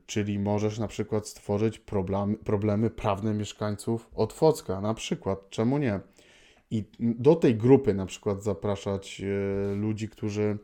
czyli 0.05 0.39
możesz 0.39 0.79
na 0.79 0.87
przykład 0.87 1.27
stworzyć 1.27 1.79
problemy, 1.79 2.37
problemy 2.37 2.89
prawne 2.89 3.33
mieszkańców 3.33 4.09
Otwocka, 4.15 4.81
na 4.81 4.93
przykład, 4.93 5.49
czemu 5.49 5.77
nie? 5.77 5.99
I 6.71 6.83
do 6.99 7.35
tej 7.35 7.55
grupy 7.55 7.93
na 7.93 8.05
przykład 8.05 8.43
zapraszać 8.43 9.21
e, 9.21 9.75
ludzi, 9.75 10.09
którzy, 10.09 10.57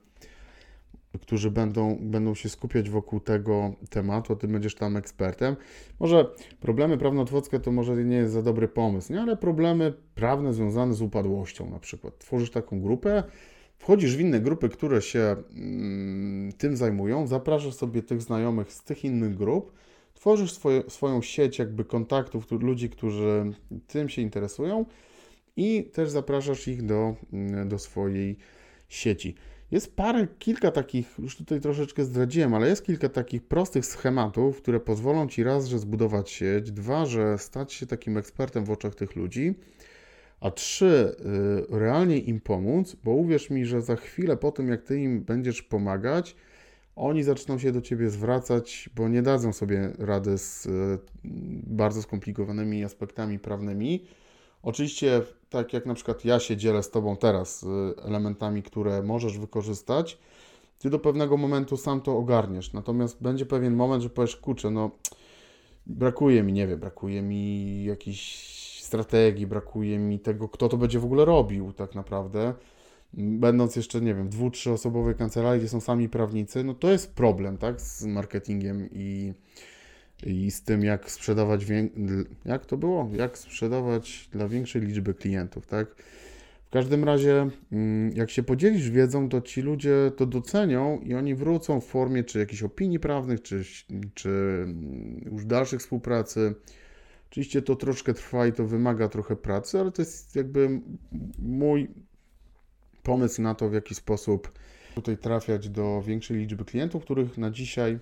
którzy 1.21 1.51
będą, 1.51 1.97
będą 2.01 2.35
się 2.35 2.49
skupiać 2.49 2.89
wokół 2.89 3.19
tego 3.19 3.73
tematu, 3.89 4.33
a 4.33 4.35
ty 4.35 4.47
będziesz 4.47 4.75
tam 4.75 4.97
ekspertem. 4.97 5.55
Może 5.99 6.29
problemy 6.59 6.97
prawno-otwockie 6.97 7.59
to 7.59 7.71
może 7.71 7.95
nie 7.95 8.15
jest 8.15 8.33
za 8.33 8.41
dobry 8.41 8.67
pomysł, 8.67 9.13
nie? 9.13 9.21
ale 9.21 9.37
problemy 9.37 9.93
prawne 10.15 10.53
związane 10.53 10.93
z 10.93 11.01
upadłością 11.01 11.69
na 11.69 11.79
przykład. 11.79 12.17
Tworzysz 12.17 12.51
taką 12.51 12.81
grupę, 12.81 13.23
Wchodzisz 13.77 14.17
w 14.17 14.19
inne 14.19 14.39
grupy, 14.39 14.69
które 14.69 15.01
się 15.01 15.35
mm, 15.55 16.51
tym 16.51 16.77
zajmują, 16.77 17.27
zapraszasz 17.27 17.73
sobie 17.73 18.03
tych 18.03 18.21
znajomych 18.21 18.73
z 18.73 18.83
tych 18.83 19.05
innych 19.05 19.35
grup, 19.35 19.71
tworzysz 20.13 20.53
swoje, 20.53 20.83
swoją 20.87 21.21
sieć 21.21 21.59
jakby 21.59 21.85
kontaktów, 21.85 22.51
ludzi, 22.51 22.89
którzy 22.89 23.45
tym 23.87 24.09
się 24.09 24.21
interesują 24.21 24.85
i 25.57 25.89
też 25.93 26.09
zapraszasz 26.09 26.67
ich 26.67 26.85
do, 26.85 27.15
mm, 27.33 27.69
do 27.69 27.79
swojej 27.79 28.37
sieci. 28.89 29.35
Jest 29.71 29.95
parę, 29.95 30.27
kilka 30.39 30.71
takich, 30.71 31.15
już 31.19 31.37
tutaj 31.37 31.61
troszeczkę 31.61 32.05
zdradziłem, 32.05 32.53
ale 32.53 32.67
jest 32.67 32.85
kilka 32.85 33.09
takich 33.09 33.43
prostych 33.43 33.85
schematów, 33.85 34.57
które 34.57 34.79
pozwolą 34.79 35.27
Ci 35.27 35.43
raz, 35.43 35.67
że 35.67 35.79
zbudować 35.79 36.29
sieć, 36.29 36.71
dwa, 36.71 37.05
że 37.05 37.37
stać 37.37 37.73
się 37.73 37.85
takim 37.85 38.17
ekspertem 38.17 38.65
w 38.65 38.71
oczach 38.71 38.95
tych 38.95 39.15
ludzi, 39.15 39.55
a 40.45 40.51
trzy, 40.51 41.15
y, 41.71 41.79
realnie 41.79 42.17
im 42.17 42.39
pomóc, 42.39 42.95
bo 43.03 43.11
uwierz 43.11 43.49
mi, 43.49 43.65
że 43.65 43.81
za 43.81 43.95
chwilę 43.95 44.37
po 44.37 44.51
tym, 44.51 44.67
jak 44.67 44.81
ty 44.81 44.99
im 44.99 45.21
będziesz 45.21 45.61
pomagać, 45.61 46.35
oni 46.95 47.23
zaczną 47.23 47.59
się 47.59 47.71
do 47.71 47.81
ciebie 47.81 48.09
zwracać, 48.09 48.89
bo 48.95 49.07
nie 49.07 49.21
dadzą 49.21 49.53
sobie 49.53 49.91
rady 49.99 50.37
z 50.37 50.65
y, 50.65 50.99
bardzo 51.67 52.01
skomplikowanymi 52.01 52.83
aspektami 52.83 53.39
prawnymi. 53.39 54.05
Oczywiście, 54.63 55.21
tak 55.49 55.73
jak 55.73 55.85
na 55.85 55.93
przykład 55.93 56.25
ja 56.25 56.39
się 56.39 56.57
dzielę 56.57 56.83
z 56.83 56.91
tobą 56.91 57.17
teraz 57.17 57.63
y, 57.63 57.67
elementami, 58.03 58.63
które 58.63 59.03
możesz 59.03 59.39
wykorzystać, 59.39 60.17
ty 60.79 60.89
do 60.89 60.99
pewnego 60.99 61.37
momentu 61.37 61.77
sam 61.77 62.01
to 62.01 62.17
ogarniesz. 62.17 62.73
Natomiast 62.73 63.21
będzie 63.21 63.45
pewien 63.45 63.75
moment, 63.75 64.03
że 64.03 64.09
powiesz, 64.09 64.35
kurczę, 64.35 64.71
no 64.71 64.91
brakuje 65.87 66.43
mi, 66.43 66.53
nie 66.53 66.67
wiem, 66.67 66.79
brakuje 66.79 67.21
mi 67.21 67.83
jakiś 67.83 68.64
strategii, 68.85 69.47
brakuje 69.47 69.99
mi 69.99 70.19
tego, 70.19 70.49
kto 70.49 70.69
to 70.69 70.77
będzie 70.77 70.99
w 70.99 71.05
ogóle 71.05 71.25
robił 71.25 71.73
tak 71.73 71.95
naprawdę. 71.95 72.53
Będąc 73.13 73.75
jeszcze, 73.75 74.01
nie 74.01 74.15
wiem, 74.15 74.29
dwu, 74.29 74.51
trzyosobowej 74.51 75.15
kancelarii, 75.15 75.59
gdzie 75.59 75.69
są 75.69 75.81
sami 75.81 76.09
prawnicy, 76.09 76.63
no 76.63 76.73
to 76.73 76.91
jest 76.91 77.13
problem, 77.13 77.57
tak, 77.57 77.81
z 77.81 78.05
marketingiem 78.05 78.89
i, 78.91 79.33
i 80.25 80.51
z 80.51 80.63
tym, 80.63 80.83
jak 80.83 81.11
sprzedawać, 81.11 81.65
jak 82.45 82.65
to 82.65 82.77
było? 82.77 83.09
Jak 83.13 83.37
sprzedawać 83.37 84.29
dla 84.31 84.47
większej 84.47 84.81
liczby 84.81 85.13
klientów, 85.13 85.67
tak? 85.67 85.95
W 86.65 86.69
każdym 86.69 87.03
razie, 87.03 87.49
mm, 87.71 88.11
jak 88.15 88.29
się 88.29 88.43
podzielisz 88.43 88.89
wiedzą, 88.89 89.29
to 89.29 89.41
ci 89.41 89.61
ludzie 89.61 90.11
to 90.17 90.25
docenią 90.25 90.99
i 90.99 91.13
oni 91.13 91.35
wrócą 91.35 91.81
w 91.81 91.85
formie 91.85 92.23
czy 92.23 92.39
jakichś 92.39 92.63
opinii 92.63 92.99
prawnych, 92.99 93.41
czy, 93.41 93.63
czy 94.13 94.29
mm, 94.29 95.21
już 95.31 95.45
dalszych 95.45 95.79
współpracy, 95.79 96.55
Oczywiście 97.35 97.61
to 97.61 97.75
troszkę 97.75 98.13
trwa 98.13 98.47
i 98.47 98.53
to 98.53 98.65
wymaga 98.65 99.09
trochę 99.09 99.35
pracy, 99.35 99.79
ale 99.79 99.91
to 99.91 100.01
jest 100.01 100.35
jakby 100.35 100.81
mój 101.39 101.87
pomysł 103.03 103.41
na 103.41 103.55
to, 103.55 103.69
w 103.69 103.73
jaki 103.73 103.95
sposób 103.95 104.51
tutaj 104.93 105.17
trafiać 105.17 105.69
do 105.69 106.01
większej 106.01 106.37
liczby 106.37 106.65
klientów, 106.65 107.03
których 107.03 107.37
na 107.37 107.51
dzisiaj, 107.51 107.99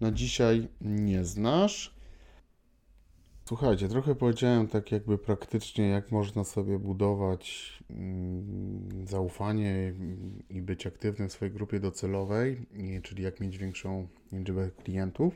na 0.00 0.12
dzisiaj 0.12 0.68
nie 0.80 1.24
znasz. 1.24 1.94
Słuchajcie, 3.48 3.88
trochę 3.88 4.14
powiedziałem 4.14 4.68
tak 4.68 4.92
jakby 4.92 5.18
praktycznie, 5.18 5.88
jak 5.88 6.10
można 6.12 6.44
sobie 6.44 6.78
budować 6.78 7.72
mm, 7.90 9.06
zaufanie 9.06 9.94
i 10.50 10.62
być 10.62 10.86
aktywnym 10.86 11.28
w 11.28 11.32
swojej 11.32 11.54
grupie 11.54 11.80
docelowej, 11.80 12.66
czyli 13.02 13.22
jak 13.22 13.40
mieć 13.40 13.58
większą 13.58 14.08
liczbę 14.32 14.70
klientów. 14.84 15.34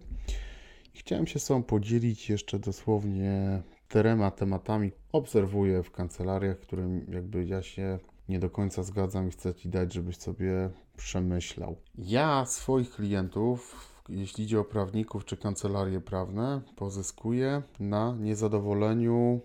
Chciałem 0.94 1.26
się 1.26 1.38
z 1.38 1.46
Tobą 1.46 1.62
podzielić 1.62 2.30
jeszcze 2.30 2.58
dosłownie 2.58 3.62
czterema 3.94 4.30
tematami. 4.30 4.92
Obserwuję 5.12 5.82
w 5.82 5.90
kancelariach, 5.90 6.58
którym 6.58 7.06
jakby 7.12 7.44
ja 7.44 7.62
się 7.62 7.98
nie 8.28 8.38
do 8.38 8.50
końca 8.50 8.82
zgadzam 8.82 9.28
i 9.28 9.30
chcę 9.30 9.54
Ci 9.54 9.68
dać, 9.68 9.92
żebyś 9.92 10.16
sobie 10.16 10.70
przemyślał. 10.96 11.76
Ja 11.98 12.46
swoich 12.46 12.90
klientów, 12.90 13.90
jeśli 14.08 14.44
idzie 14.44 14.60
o 14.60 14.64
prawników 14.64 15.24
czy 15.24 15.36
kancelarie 15.36 16.00
prawne, 16.00 16.60
pozyskuję 16.76 17.62
na 17.80 18.16
niezadowoleniu 18.20 19.40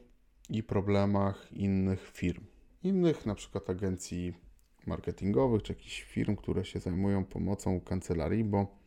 i 0.49 0.63
problemach 0.63 1.53
innych 1.53 2.11
firm. 2.13 2.43
Innych 2.83 3.25
na 3.25 3.35
przykład 3.35 3.69
agencji 3.69 4.33
marketingowych 4.87 5.63
czy 5.63 5.73
jakichś 5.73 6.01
firm, 6.01 6.35
które 6.35 6.65
się 6.65 6.79
zajmują 6.79 7.25
pomocą 7.25 7.81
kancelarii, 7.81 8.43
bo 8.43 8.78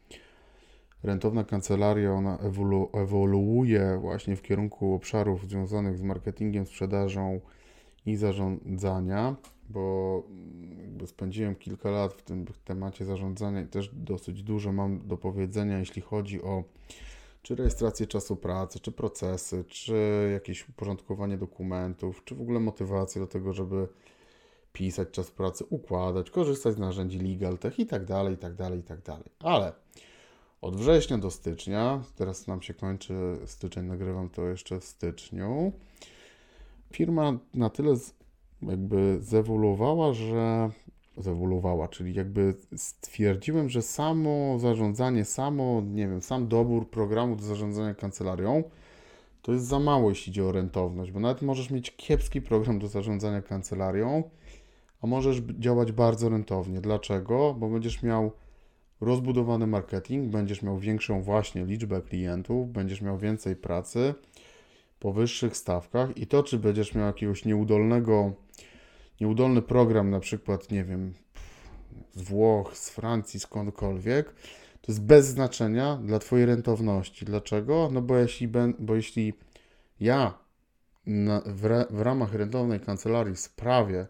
rentowna 1.02 1.44
kancelaria, 1.44 2.12
ona 2.12 2.38
ewolu 2.38 2.90
ewoluuje 2.92 3.99
właśnie 4.00 4.37
w 4.37 4.42
kierunku 4.42 4.94
obszarów 4.94 5.49
związanych 5.49 5.99
z 5.99 6.02
marketingiem, 6.02 6.66
sprzedażą 6.66 7.40
i 8.06 8.16
zarządzania, 8.16 9.37
bo 9.68 10.23
spędziłem 11.06 11.54
kilka 11.54 11.90
lat 11.90 12.14
w 12.14 12.23
tym 12.23 12.44
temacie 12.64 13.04
zarządzania 13.04 13.61
i 13.61 13.66
też 13.66 13.90
dosyć 13.92 14.42
dużo 14.42 14.73
mam 14.73 15.09
do 15.09 15.16
powiedzenia, 15.16 15.78
jeśli 15.78 16.02
chodzi 16.02 16.42
o 16.42 16.64
czy 17.42 17.54
rejestrację 17.54 18.06
czasu 18.06 18.37
pracy, 18.37 18.80
czy 18.80 18.92
procesy, 18.92 19.64
czy 19.68 20.30
jakieś 20.32 20.68
uporządkowanie 20.68 21.38
dokumentów, 21.38 22.25
czy 22.25 22.35
w 22.35 22.40
ogóle 22.40 22.61
motywację 22.61 23.21
do 23.21 23.26
tego, 23.26 23.52
żeby 23.52 23.88
pisać 24.73 25.11
czas 25.11 25.30
pracy, 25.30 25.64
układać, 25.71 26.30
korzystać 26.30 26.75
z 26.75 26.78
narzędzi 26.78 27.18
LegalTech 27.18 27.78
i 27.78 27.87
tak 27.87 28.04
dalej, 28.04 28.35
i 28.35 28.38
tak 28.38 28.54
dalej, 28.54 28.80
i 28.80 28.82
tak 28.82 29.02
dalej. 29.02 29.28
Ale 29.40 29.73
od 30.62 30.76
września 30.76 31.19
do 31.19 31.31
stycznia, 31.31 32.02
teraz 32.16 32.47
nam 32.47 32.62
się 32.62 32.75
kończy 32.75 33.14
styczeń, 33.47 33.87
nagrywam 33.87 34.28
to 34.28 34.49
jeszcze 34.49 34.81
w 34.81 34.85
styczniu, 34.85 35.73
firma 36.92 37.38
na 37.54 37.71
tyle 37.71 37.95
jakby 38.62 39.19
zewoluowała, 39.21 40.12
że 40.12 40.71
zewoluowała, 41.16 41.88
czyli 41.88 42.14
jakby 42.14 42.54
stwierdziłem, 42.76 43.69
że 43.69 43.83
samo 43.83 44.59
zarządzanie, 44.59 45.25
samo, 45.25 45.83
nie 45.87 46.09
wiem, 46.09 46.23
sam 46.23 46.49
dobór 46.49 46.90
programu 46.90 47.37
do 47.37 47.42
zarządzania 47.42 47.95
kancelarią 47.95 48.62
to 49.42 49.52
jest 49.52 49.66
za 49.66 49.78
mało, 49.78 50.09
jeśli 50.09 50.31
idzie 50.31 50.45
o 50.45 50.52
rentowność, 50.52 51.12
bo 51.12 51.21
nawet 51.21 51.42
możesz 51.42 51.71
mieć 51.71 51.97
kiepski 51.97 52.42
program 52.42 52.78
do 52.78 52.88
zarządzania 52.88 53.42
kancelarią, 53.42 54.23
a 55.02 55.07
możesz 55.07 55.37
działać 55.59 55.92
bardzo 55.92 56.28
rentownie. 56.28 56.81
Dlaczego? 56.81 57.54
Bo 57.59 57.69
będziesz 57.69 58.02
miał 58.02 58.33
rozbudowany 59.02 59.66
marketing, 59.66 60.30
będziesz 60.30 60.62
miał 60.62 60.78
większą 60.78 61.23
właśnie 61.23 61.64
liczbę 61.64 62.02
klientów, 62.02 62.73
będziesz 62.73 63.00
miał 63.00 63.18
więcej 63.18 63.56
pracy 63.56 64.14
po 64.99 65.12
wyższych 65.12 65.56
stawkach 65.56 66.16
i 66.16 66.26
to, 66.26 66.42
czy 66.42 66.59
będziesz 66.59 66.94
miał 66.94 67.06
jakiegoś 67.06 67.44
nieudolnego, 67.44 68.32
nieudolny 69.21 69.62
program, 69.62 70.11
na 70.11 70.21
przykład, 70.21 70.71
nie 70.71 70.85
wiem, 70.85 71.12
z 72.14 72.23
Włoch, 72.23 72.76
z 72.76 72.90
Francji, 72.90 73.40
skądkolwiek, 73.40 74.35
to 74.80 74.92
jest 74.92 75.02
bez 75.02 75.26
znaczenia 75.26 75.97
dla 75.97 76.18
Twojej 76.18 76.47
rentowności. 76.47 77.25
Dlaczego? 77.25 77.88
No 77.92 78.02
bo 78.02 78.16
jeśli, 78.16 78.49
bo 78.78 78.94
jeśli 78.94 79.32
ja 80.00 80.38
na, 81.06 81.42
w, 81.47 81.87
w 81.90 82.00
ramach 82.00 82.35
rentownej 82.35 82.80
kancelarii 82.80 83.37
sprawię, 83.37 84.06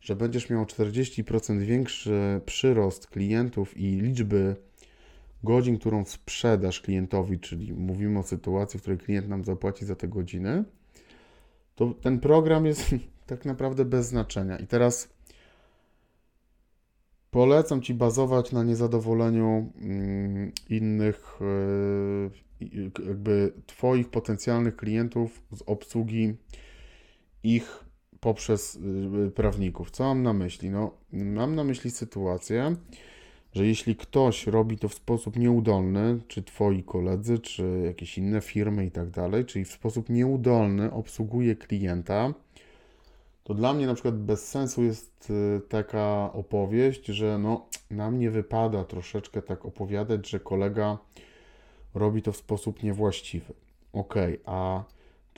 że 0.00 0.16
będziesz 0.16 0.50
miał 0.50 0.64
40% 0.64 1.58
większy 1.58 2.40
przyrost 2.46 3.06
klientów 3.06 3.76
i 3.76 4.00
liczby 4.00 4.56
godzin, 5.44 5.78
którą 5.78 6.04
sprzedasz 6.04 6.80
klientowi, 6.80 7.40
czyli 7.40 7.72
mówimy 7.72 8.18
o 8.18 8.22
sytuacji, 8.22 8.78
w 8.78 8.82
której 8.82 8.98
klient 8.98 9.28
nam 9.28 9.44
zapłaci 9.44 9.84
za 9.84 9.96
te 9.96 10.08
godziny, 10.08 10.64
to 11.74 11.94
ten 11.94 12.20
program 12.20 12.66
jest 12.66 12.94
tak 13.26 13.44
naprawdę 13.44 13.84
bez 13.84 14.08
znaczenia. 14.08 14.56
I 14.56 14.66
teraz 14.66 15.08
polecam 17.30 17.82
Ci 17.82 17.94
bazować 17.94 18.52
na 18.52 18.64
niezadowoleniu 18.64 19.72
mm, 19.80 20.52
innych, 20.68 21.38
e, 21.40 22.66
jakby 23.06 23.52
Twoich 23.66 24.08
potencjalnych 24.08 24.76
klientów 24.76 25.42
z 25.52 25.62
obsługi 25.66 26.36
ich 27.42 27.87
poprzez 28.20 28.78
y, 29.26 29.30
prawników. 29.30 29.90
Co 29.90 30.04
mam 30.04 30.22
na 30.22 30.32
myśli? 30.32 30.70
No, 30.70 30.90
mam 31.12 31.54
na 31.54 31.64
myśli 31.64 31.90
sytuację, 31.90 32.76
że 33.52 33.66
jeśli 33.66 33.96
ktoś 33.96 34.46
robi 34.46 34.78
to 34.78 34.88
w 34.88 34.94
sposób 34.94 35.36
nieudolny, 35.36 36.18
czy 36.28 36.42
twoi 36.42 36.82
koledzy, 36.82 37.38
czy 37.38 37.82
jakieś 37.84 38.18
inne 38.18 38.40
firmy 38.40 38.86
i 38.86 38.90
tak 38.90 39.10
dalej, 39.10 39.44
czyli 39.44 39.64
w 39.64 39.72
sposób 39.72 40.08
nieudolny 40.08 40.92
obsługuje 40.92 41.56
klienta, 41.56 42.34
to 43.44 43.54
dla 43.54 43.72
mnie 43.72 43.86
na 43.86 43.94
przykład 43.94 44.18
bez 44.18 44.48
sensu 44.48 44.82
jest 44.82 45.30
y, 45.30 45.60
taka 45.68 46.32
opowieść, 46.32 47.06
że 47.06 47.38
no, 47.38 47.66
nam 47.90 48.18
nie 48.18 48.30
wypada 48.30 48.84
troszeczkę 48.84 49.42
tak 49.42 49.64
opowiadać, 49.64 50.28
że 50.28 50.40
kolega 50.40 50.98
robi 51.94 52.22
to 52.22 52.32
w 52.32 52.36
sposób 52.36 52.82
niewłaściwy. 52.82 53.54
Ok, 53.92 54.14
a 54.46 54.84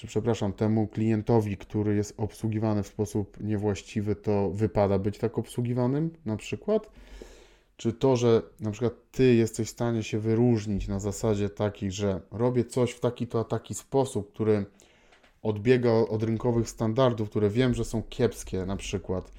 czy 0.00 0.06
przepraszam, 0.06 0.52
temu 0.52 0.88
klientowi, 0.88 1.56
który 1.56 1.96
jest 1.96 2.14
obsługiwany 2.16 2.82
w 2.82 2.86
sposób 2.86 3.40
niewłaściwy, 3.40 4.16
to 4.16 4.50
wypada 4.50 4.98
być 4.98 5.18
tak 5.18 5.38
obsługiwanym 5.38 6.10
na 6.24 6.36
przykład? 6.36 6.90
Czy 7.76 7.92
to, 7.92 8.16
że 8.16 8.42
na 8.60 8.70
przykład 8.70 8.92
ty 9.12 9.34
jesteś 9.34 9.68
w 9.68 9.70
stanie 9.70 10.02
się 10.02 10.18
wyróżnić 10.18 10.88
na 10.88 11.00
zasadzie 11.00 11.48
takiej, 11.48 11.90
że 11.90 12.20
robię 12.30 12.64
coś 12.64 12.90
w 12.90 13.00
taki 13.00 13.26
to 13.26 13.40
a 13.40 13.44
taki 13.44 13.74
sposób, 13.74 14.32
który 14.32 14.64
odbiega 15.42 15.90
od 15.92 16.22
rynkowych 16.22 16.70
standardów, 16.70 17.30
które 17.30 17.50
wiem, 17.50 17.74
że 17.74 17.84
są 17.84 18.02
kiepskie 18.02 18.66
na 18.66 18.76
przykład, 18.76 19.32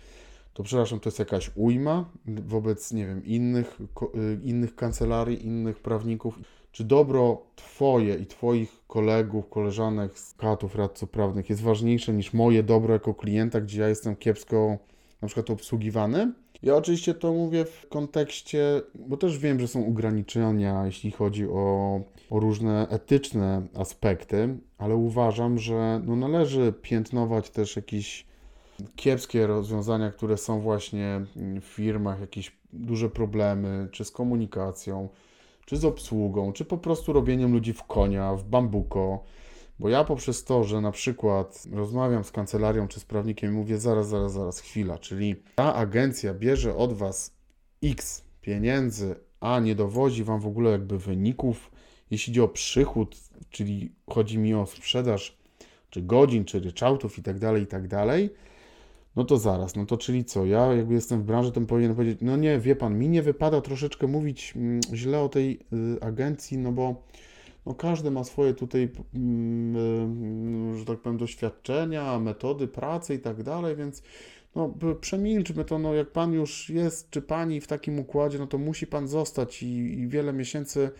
to 0.53 0.63
przepraszam, 0.63 0.99
to 0.99 1.09
jest 1.09 1.19
jakaś 1.19 1.51
ujma 1.55 2.09
wobec, 2.25 2.91
nie 2.91 3.07
wiem, 3.07 3.25
innych, 3.25 3.77
y, 4.15 4.39
innych 4.43 4.75
kancelarii, 4.75 5.45
innych 5.45 5.79
prawników 5.79 6.39
czy 6.71 6.83
dobro 6.83 7.41
Twoje 7.55 8.15
i 8.15 8.25
Twoich 8.25 8.83
kolegów, 8.87 9.49
koleżanek 9.49 10.19
z 10.19 10.33
katów, 10.33 10.75
radców 10.75 11.09
prawnych 11.09 11.49
jest 11.49 11.61
ważniejsze 11.61 12.13
niż 12.13 12.33
moje 12.33 12.63
dobro 12.63 12.93
jako 12.93 13.13
klienta, 13.13 13.61
gdzie 13.61 13.81
ja 13.81 13.89
jestem 13.89 14.15
kiepsko 14.15 14.77
na 15.21 15.27
przykład 15.27 15.49
obsługiwany? 15.49 16.31
Ja 16.63 16.75
oczywiście 16.75 17.13
to 17.13 17.33
mówię 17.33 17.65
w 17.65 17.87
kontekście, 17.89 18.81
bo 18.95 19.17
też 19.17 19.37
wiem, 19.37 19.59
że 19.59 19.67
są 19.67 19.87
ograniczenia, 19.87 20.85
jeśli 20.85 21.11
chodzi 21.11 21.47
o, 21.47 22.01
o 22.29 22.39
różne 22.39 22.87
etyczne 22.89 23.61
aspekty, 23.75 24.57
ale 24.77 24.95
uważam, 24.95 25.59
że 25.59 26.01
no 26.05 26.15
należy 26.15 26.73
piętnować 26.81 27.49
też 27.49 27.75
jakieś 27.75 28.25
kiepskie 28.95 29.47
rozwiązania, 29.47 30.11
które 30.11 30.37
są 30.37 30.61
właśnie 30.61 31.21
w 31.61 31.65
firmach, 31.65 32.21
jakieś 32.21 32.51
duże 32.73 33.09
problemy, 33.09 33.87
czy 33.91 34.05
z 34.05 34.11
komunikacją, 34.11 35.09
czy 35.71 35.77
z 35.77 35.85
obsługą, 35.85 36.53
czy 36.53 36.65
po 36.65 36.77
prostu 36.77 37.13
robieniem 37.13 37.53
ludzi 37.53 37.73
w 37.73 37.83
konia, 37.83 38.35
w 38.35 38.43
bambuko. 38.43 39.23
Bo 39.79 39.89
ja 39.89 40.03
poprzez 40.03 40.43
to, 40.43 40.63
że 40.63 40.81
na 40.81 40.91
przykład 40.91 41.63
rozmawiam 41.71 42.23
z 42.23 42.31
kancelarią 42.31 42.87
czy 42.87 42.99
z 42.99 43.05
prawnikiem 43.05 43.51
i 43.51 43.55
mówię 43.55 43.77
zaraz, 43.77 44.07
zaraz, 44.07 44.33
zaraz, 44.33 44.59
chwila, 44.59 44.97
czyli 44.97 45.35
ta 45.55 45.75
agencja 45.75 46.33
bierze 46.33 46.75
od 46.75 46.93
Was 46.93 47.33
X 47.83 48.23
pieniędzy, 48.41 49.15
a 49.39 49.59
nie 49.59 49.75
dowozi 49.75 50.23
Wam 50.23 50.39
w 50.39 50.47
ogóle 50.47 50.71
jakby 50.71 50.97
wyników, 50.97 51.71
jeśli 52.11 52.33
chodzi 52.33 52.41
o 52.41 52.47
przychód, 52.47 53.15
czyli 53.49 53.91
chodzi 54.09 54.37
mi 54.37 54.53
o 54.53 54.65
sprzedaż, 54.65 55.37
czy 55.89 56.01
godzin, 56.01 56.45
czy 56.45 56.59
ryczałtów 56.59 57.17
i 57.17 57.23
tak 57.23 57.39
dalej, 57.39 57.63
i 57.63 57.67
tak 57.67 57.87
dalej, 57.87 58.29
no 59.15 59.23
to 59.23 59.37
zaraz, 59.37 59.75
no 59.75 59.85
to 59.85 59.97
czyli 59.97 60.25
co? 60.25 60.45
Ja 60.45 60.73
jakby 60.73 60.93
jestem 60.93 61.21
w 61.21 61.25
branży, 61.25 61.51
to 61.51 61.61
powinienem 61.61 61.95
powiedzieć, 61.95 62.19
no 62.21 62.37
nie, 62.37 62.59
wie 62.59 62.75
pan, 62.75 62.99
mi 62.99 63.09
nie 63.09 63.21
wypada 63.21 63.61
troszeczkę 63.61 64.07
mówić 64.07 64.53
mm, 64.55 64.81
źle 64.93 65.19
o 65.19 65.29
tej 65.29 65.59
y, 65.97 66.01
agencji, 66.01 66.57
no 66.57 66.71
bo 66.71 67.03
no 67.65 67.73
każdy 67.73 68.11
ma 68.11 68.23
swoje 68.23 68.53
tutaj, 68.53 68.89
mm, 69.13 70.75
y, 70.75 70.79
że 70.79 70.85
tak 70.85 70.99
powiem, 70.99 71.17
doświadczenia, 71.17 72.19
metody 72.19 72.67
pracy 72.67 73.15
i 73.15 73.19
tak 73.19 73.43
dalej, 73.43 73.75
więc 73.75 74.03
no 74.55 74.73
przemilczmy 75.01 75.65
to, 75.65 75.79
no 75.79 75.93
jak 75.93 76.11
pan 76.11 76.33
już 76.33 76.69
jest, 76.69 77.09
czy 77.09 77.21
pani 77.21 77.61
w 77.61 77.67
takim 77.67 77.99
układzie, 77.99 78.39
no 78.39 78.47
to 78.47 78.57
musi 78.57 78.87
pan 78.87 79.07
zostać 79.07 79.63
i, 79.63 79.99
i 79.99 80.07
wiele 80.07 80.33
miesięcy 80.33 80.91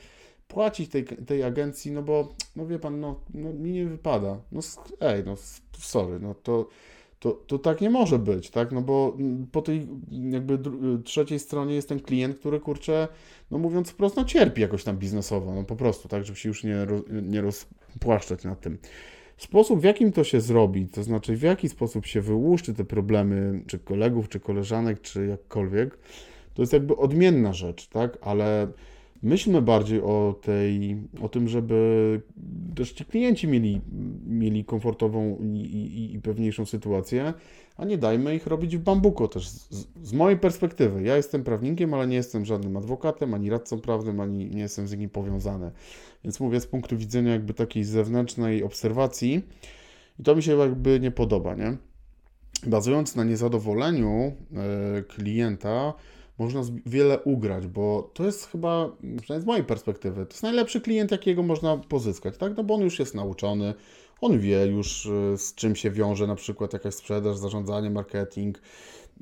płacić 0.48 0.90
tej, 0.90 1.06
tej 1.06 1.44
agencji, 1.44 1.92
no 1.92 2.04
bo, 2.04 2.36
no 2.56 2.68
wie 2.68 2.80
pan, 2.80 3.00
no, 3.00 3.20
no 3.34 3.54
mi 3.54 3.72
nie 3.72 3.86
wypada, 3.86 4.40
no 4.52 4.62
ej, 5.00 5.24
no 5.26 5.36
sorry, 5.78 6.20
no 6.20 6.36
to 6.36 6.68
to, 7.22 7.32
to 7.32 7.60
tak 7.60 7.82
nie 7.82 7.90
może 7.90 8.20
być, 8.20 8.50
tak? 8.50 8.72
No 8.72 8.82
bo 8.82 9.18
po 9.52 9.62
tej 9.62 9.88
jakby 10.32 10.60
trzeciej 11.04 11.40
stronie 11.40 11.76
jest 11.76 11.90
ten 11.90 12.00
klient, 12.00 12.40
który 12.40 12.60
kurczę, 12.60 13.08
no 13.52 13.58
mówiąc 13.58 13.90
wprost, 13.90 14.16
no 14.16 14.26
cierpi 14.26 14.62
jakoś 14.62 14.84
tam 14.84 14.98
biznesowo, 14.98 15.56
no 15.56 15.64
po 15.64 15.76
prostu, 15.76 16.08
tak, 16.08 16.26
żeby 16.26 16.40
się 16.40 16.50
już 16.50 16.64
nie, 16.64 16.88
nie 17.22 17.42
rozpłaszczać 17.42 18.44
nad 18.44 18.62
tym. 18.62 18.78
Sposób, 19.38 19.80
w 19.80 19.84
jakim 19.84 20.12
to 20.12 20.24
się 20.24 20.42
zrobi, 20.42 20.88
to 20.88 21.04
znaczy 21.04 21.36
w 21.36 21.42
jaki 21.42 21.70
sposób 21.70 22.06
się 22.06 22.22
wyłuszczy 22.22 22.74
te 22.74 22.86
problemy, 22.86 23.64
czy 23.68 23.80
kolegów, 23.80 24.30
czy 24.30 24.40
koleżanek, 24.40 25.02
czy 25.02 25.28
jakkolwiek, 25.28 25.98
to 26.54 26.62
jest 26.62 26.74
jakby 26.74 26.98
odmienna 26.98 27.54
rzecz, 27.54 27.88
tak? 27.88 28.18
Ale 28.22 28.68
myślmy 29.24 29.62
bardziej 29.62 30.02
o 30.02 30.40
tej, 30.42 30.98
o 31.22 31.30
tym, 31.30 31.48
żeby 31.48 32.22
też 32.76 32.92
ci 32.92 33.06
klienci 33.06 33.48
mieli, 33.48 33.82
mieli 34.28 34.66
komfortową 34.66 35.38
i, 35.38 35.58
i, 35.58 36.14
i 36.14 36.20
pewniejszą 36.20 36.66
sytuację, 36.66 37.34
a 37.78 37.86
nie 37.86 37.98
dajmy 37.98 38.36
ich 38.36 38.48
robić 38.48 38.78
w 38.78 38.80
bambuko 38.80 39.28
też 39.28 39.50
z, 39.50 39.88
z, 40.04 40.14
mojej 40.14 40.40
perspektywy. 40.40 41.04
Ja 41.04 41.18
jestem 41.18 41.44
prawnikiem, 41.44 41.94
ale 41.94 42.08
nie 42.08 42.16
jestem 42.16 42.46
żadnym 42.46 42.78
adwokatem, 42.78 43.34
ani 43.34 43.50
radcą 43.50 43.80
prawnym, 43.80 44.20
ani 44.20 44.50
nie 44.50 44.62
jestem 44.62 44.88
z 44.88 44.98
nim 44.98 45.10
powiązany. 45.10 45.72
Więc 46.24 46.40
mówię 46.40 46.62
z 46.62 46.68
punktu 46.68 46.98
widzenia 46.98 47.32
jakby 47.32 47.54
takiej 47.54 47.84
zewnętrznej 47.84 48.64
obserwacji 48.64 49.42
i 50.20 50.24
to 50.24 50.36
mi 50.36 50.44
się 50.44 50.58
jakby 50.58 51.00
nie 51.00 51.12
podoba, 51.12 51.56
nie? 51.56 51.78
Bazując 52.68 53.16
na 53.16 53.24
niezadowoleniu 53.24 54.10
e, 54.18 55.02
klienta, 55.04 55.94
można 56.42 56.62
wiele 56.86 57.20
ugrać, 57.20 57.68
bo 57.68 58.12
to 58.14 58.26
jest 58.26 58.46
chyba, 58.46 58.92
przynajmniej 59.22 59.42
z 59.42 59.46
mojej 59.46 59.64
perspektywy, 59.64 60.26
to 60.26 60.32
jest 60.32 60.44
najlepszy 60.44 60.82
klient, 60.82 61.12
jakiego 61.12 61.44
można 61.44 61.78
pozyskać, 61.78 62.38
tak? 62.38 62.58
No 62.58 62.64
bo 62.64 62.74
on 62.76 62.82
już 62.82 63.00
jest 63.00 63.16
nauczony, 63.16 63.74
on 64.22 64.40
wie 64.40 64.66
już 64.66 65.06
y, 65.06 65.38
z 65.38 65.56
czym 65.56 65.76
się 65.76 65.92
wiąże 65.92 66.28
na 66.28 66.36
przykład 66.36 66.74
jakaś 66.74 66.94
sprzedaż, 66.94 67.38
zarządzanie, 67.38 67.90
marketing. 67.90 68.62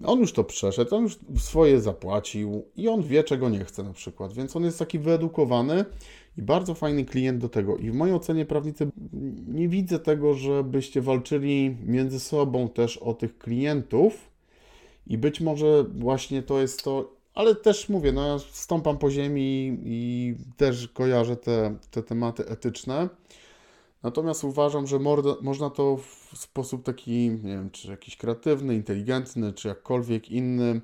On 0.05 0.19
już 0.19 0.33
to 0.33 0.43
przeszedł, 0.43 0.95
on 0.95 1.03
już 1.03 1.19
swoje 1.37 1.81
zapłacił 1.81 2.65
i 2.75 2.87
on 2.87 3.03
wie, 3.03 3.23
czego 3.23 3.49
nie 3.49 3.65
chce 3.65 3.83
na 3.83 3.93
przykład, 3.93 4.33
więc 4.33 4.55
on 4.55 4.63
jest 4.63 4.79
taki 4.79 4.99
wyedukowany 4.99 5.85
I 6.37 6.41
bardzo 6.41 6.73
fajny 6.73 7.05
klient 7.05 7.41
do 7.41 7.49
tego. 7.49 7.77
I 7.77 7.91
w 7.91 7.93
mojej 7.93 8.15
ocenie 8.15 8.45
prawnicy 8.45 8.87
nie 9.47 9.67
widzę 9.67 9.99
tego, 9.99 10.33
żebyście 10.33 11.01
walczyli 11.01 11.77
między 11.85 12.19
sobą 12.19 12.69
też 12.69 12.97
o 12.97 13.13
tych 13.13 13.37
klientów. 13.37 14.29
I 15.09 15.17
być 15.17 15.41
może 15.41 15.83
właśnie 15.83 16.43
to 16.43 16.59
jest 16.59 16.83
to, 16.83 17.13
ale 17.33 17.55
też 17.55 17.89
mówię, 17.89 18.11
no 18.11 18.27
ja 18.27 18.39
stąpam 18.39 18.97
po 18.97 19.11
ziemi 19.11 19.79
i 19.83 20.35
też 20.57 20.87
kojarzę 20.87 21.35
te, 21.35 21.75
te 21.91 22.03
tematy 22.03 22.47
etyczne. 22.47 23.09
Natomiast 24.03 24.43
uważam, 24.43 24.87
że 24.87 24.99
można 25.41 25.69
to 25.69 25.97
w 25.97 26.37
sposób 26.37 26.83
taki, 26.83 27.29
nie 27.29 27.53
wiem, 27.53 27.69
czy 27.71 27.87
jakiś 27.87 28.17
kreatywny, 28.17 28.75
inteligentny, 28.75 29.53
czy 29.53 29.67
jakkolwiek 29.67 30.31
inny 30.31 30.81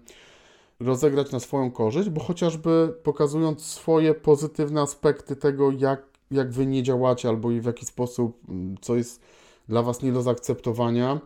rozegrać 0.79 1.31
na 1.31 1.39
swoją 1.39 1.71
korzyść, 1.71 2.09
bo 2.09 2.21
chociażby 2.21 2.93
pokazując 3.03 3.65
swoje 3.65 4.13
pozytywne 4.13 4.81
aspekty 4.81 5.35
tego, 5.35 5.71
jak, 5.71 6.03
jak 6.31 6.51
wy 6.51 6.65
nie 6.65 6.83
działacie, 6.83 7.29
albo 7.29 7.49
w 7.49 7.65
jaki 7.65 7.85
sposób, 7.85 8.41
co 8.81 8.95
jest 8.95 9.21
dla 9.67 9.83
was 9.83 10.01
nie 10.01 10.11
do 10.11 10.21
zaakceptowania, 10.21 11.19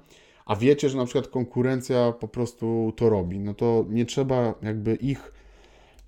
a 0.46 0.56
wiecie, 0.56 0.90
że 0.90 0.98
na 0.98 1.06
przykład 1.06 1.28
konkurencja 1.28 2.12
po 2.12 2.28
prostu 2.28 2.94
to 2.96 3.10
robi, 3.10 3.40
no 3.40 3.54
to 3.54 3.86
nie 3.90 4.06
trzeba 4.06 4.54
jakby 4.62 4.96
ich 4.96 5.32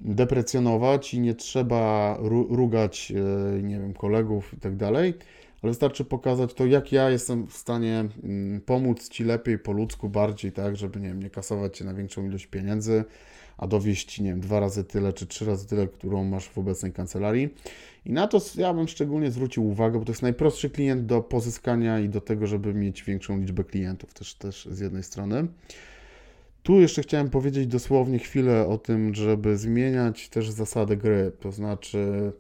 deprecjonować 0.02 1.13
i 1.13 1.20
nie 1.20 1.36
trzeba 1.36 2.17
rugać, 2.50 3.13
e, 3.58 3.62
nie 3.62 3.80
wiem, 3.80 3.94
kolegów 3.94 4.54
i 4.54 4.58
tak 4.58 4.76
dalej, 4.76 5.13
ale 5.62 5.72
wystarczy 5.72 6.06
pokazać 6.06 6.54
to, 6.54 6.65
jak 6.65 6.91
ja 6.91 7.10
jestem 7.10 7.48
w 7.48 7.54
stanie 7.54 8.06
mm, 8.24 8.62
pomóc 8.62 9.10
Ci 9.10 9.24
lepiej, 9.24 9.60
po 9.60 9.72
ludzku 9.72 10.10
bardziej, 10.10 10.52
tak, 10.52 10.76
żeby, 10.76 11.00
nie 11.00 11.08
wiem, 11.08 11.24
nie 11.24 11.30
kasować 11.30 11.78
Cię 11.78 11.86
na 11.86 11.94
większą 11.94 12.26
ilość 12.26 12.48
pieniędzy, 12.48 13.04
a 13.58 13.67
dowieść 13.67 14.13
Ci, 14.13 14.24
nie 14.24 14.30
wiem, 14.30 14.39
dwa 14.39 14.60
razy 14.60 14.84
tyle, 14.84 15.13
czy 15.13 15.28
trzy 15.28 15.46
razy 15.46 15.67
tyle, 15.67 15.88
którą 15.88 16.24
masz 16.24 16.50
w 16.50 16.58
obecnej 16.58 16.94
kancelarii. 16.94 17.50
I 18.06 18.12
na 18.12 18.28
to 18.28 18.40
ja 18.58 18.74
bym 18.74 18.88
szczególnie 18.88 19.32
zwrócił 19.32 19.68
uwagę, 19.68 20.00
bo 20.00 20.06
to 20.06 20.12
jest 20.12 20.22
najprostszy 20.22 20.70
klient 20.70 21.06
do 21.06 21.22
pozyskania 21.22 22.00
i 22.00 22.10
do 22.10 22.22
tego, 22.22 22.48
żeby 22.48 22.74
mieć 22.74 23.04
większą 23.04 23.40
liczbę 23.40 23.64
klientów 23.64 24.14
też, 24.14 24.36
też 24.36 24.68
z 24.72 24.80
jednej 24.80 25.04
strony. 25.04 25.48
Tu 26.64 26.80
jeszcze 26.80 27.02
chciałem 27.02 27.30
powiedzieć 27.30 27.68
dosłownie 27.68 28.20
chwilę 28.20 28.68
o 28.68 28.78
tym, 28.78 29.16
żeby 29.16 29.58
zmieniać 29.58 30.30
też 30.30 30.50
zasady 30.50 30.98
gry, 30.98 31.32
to 31.40 31.52
znaczy 31.52 32.32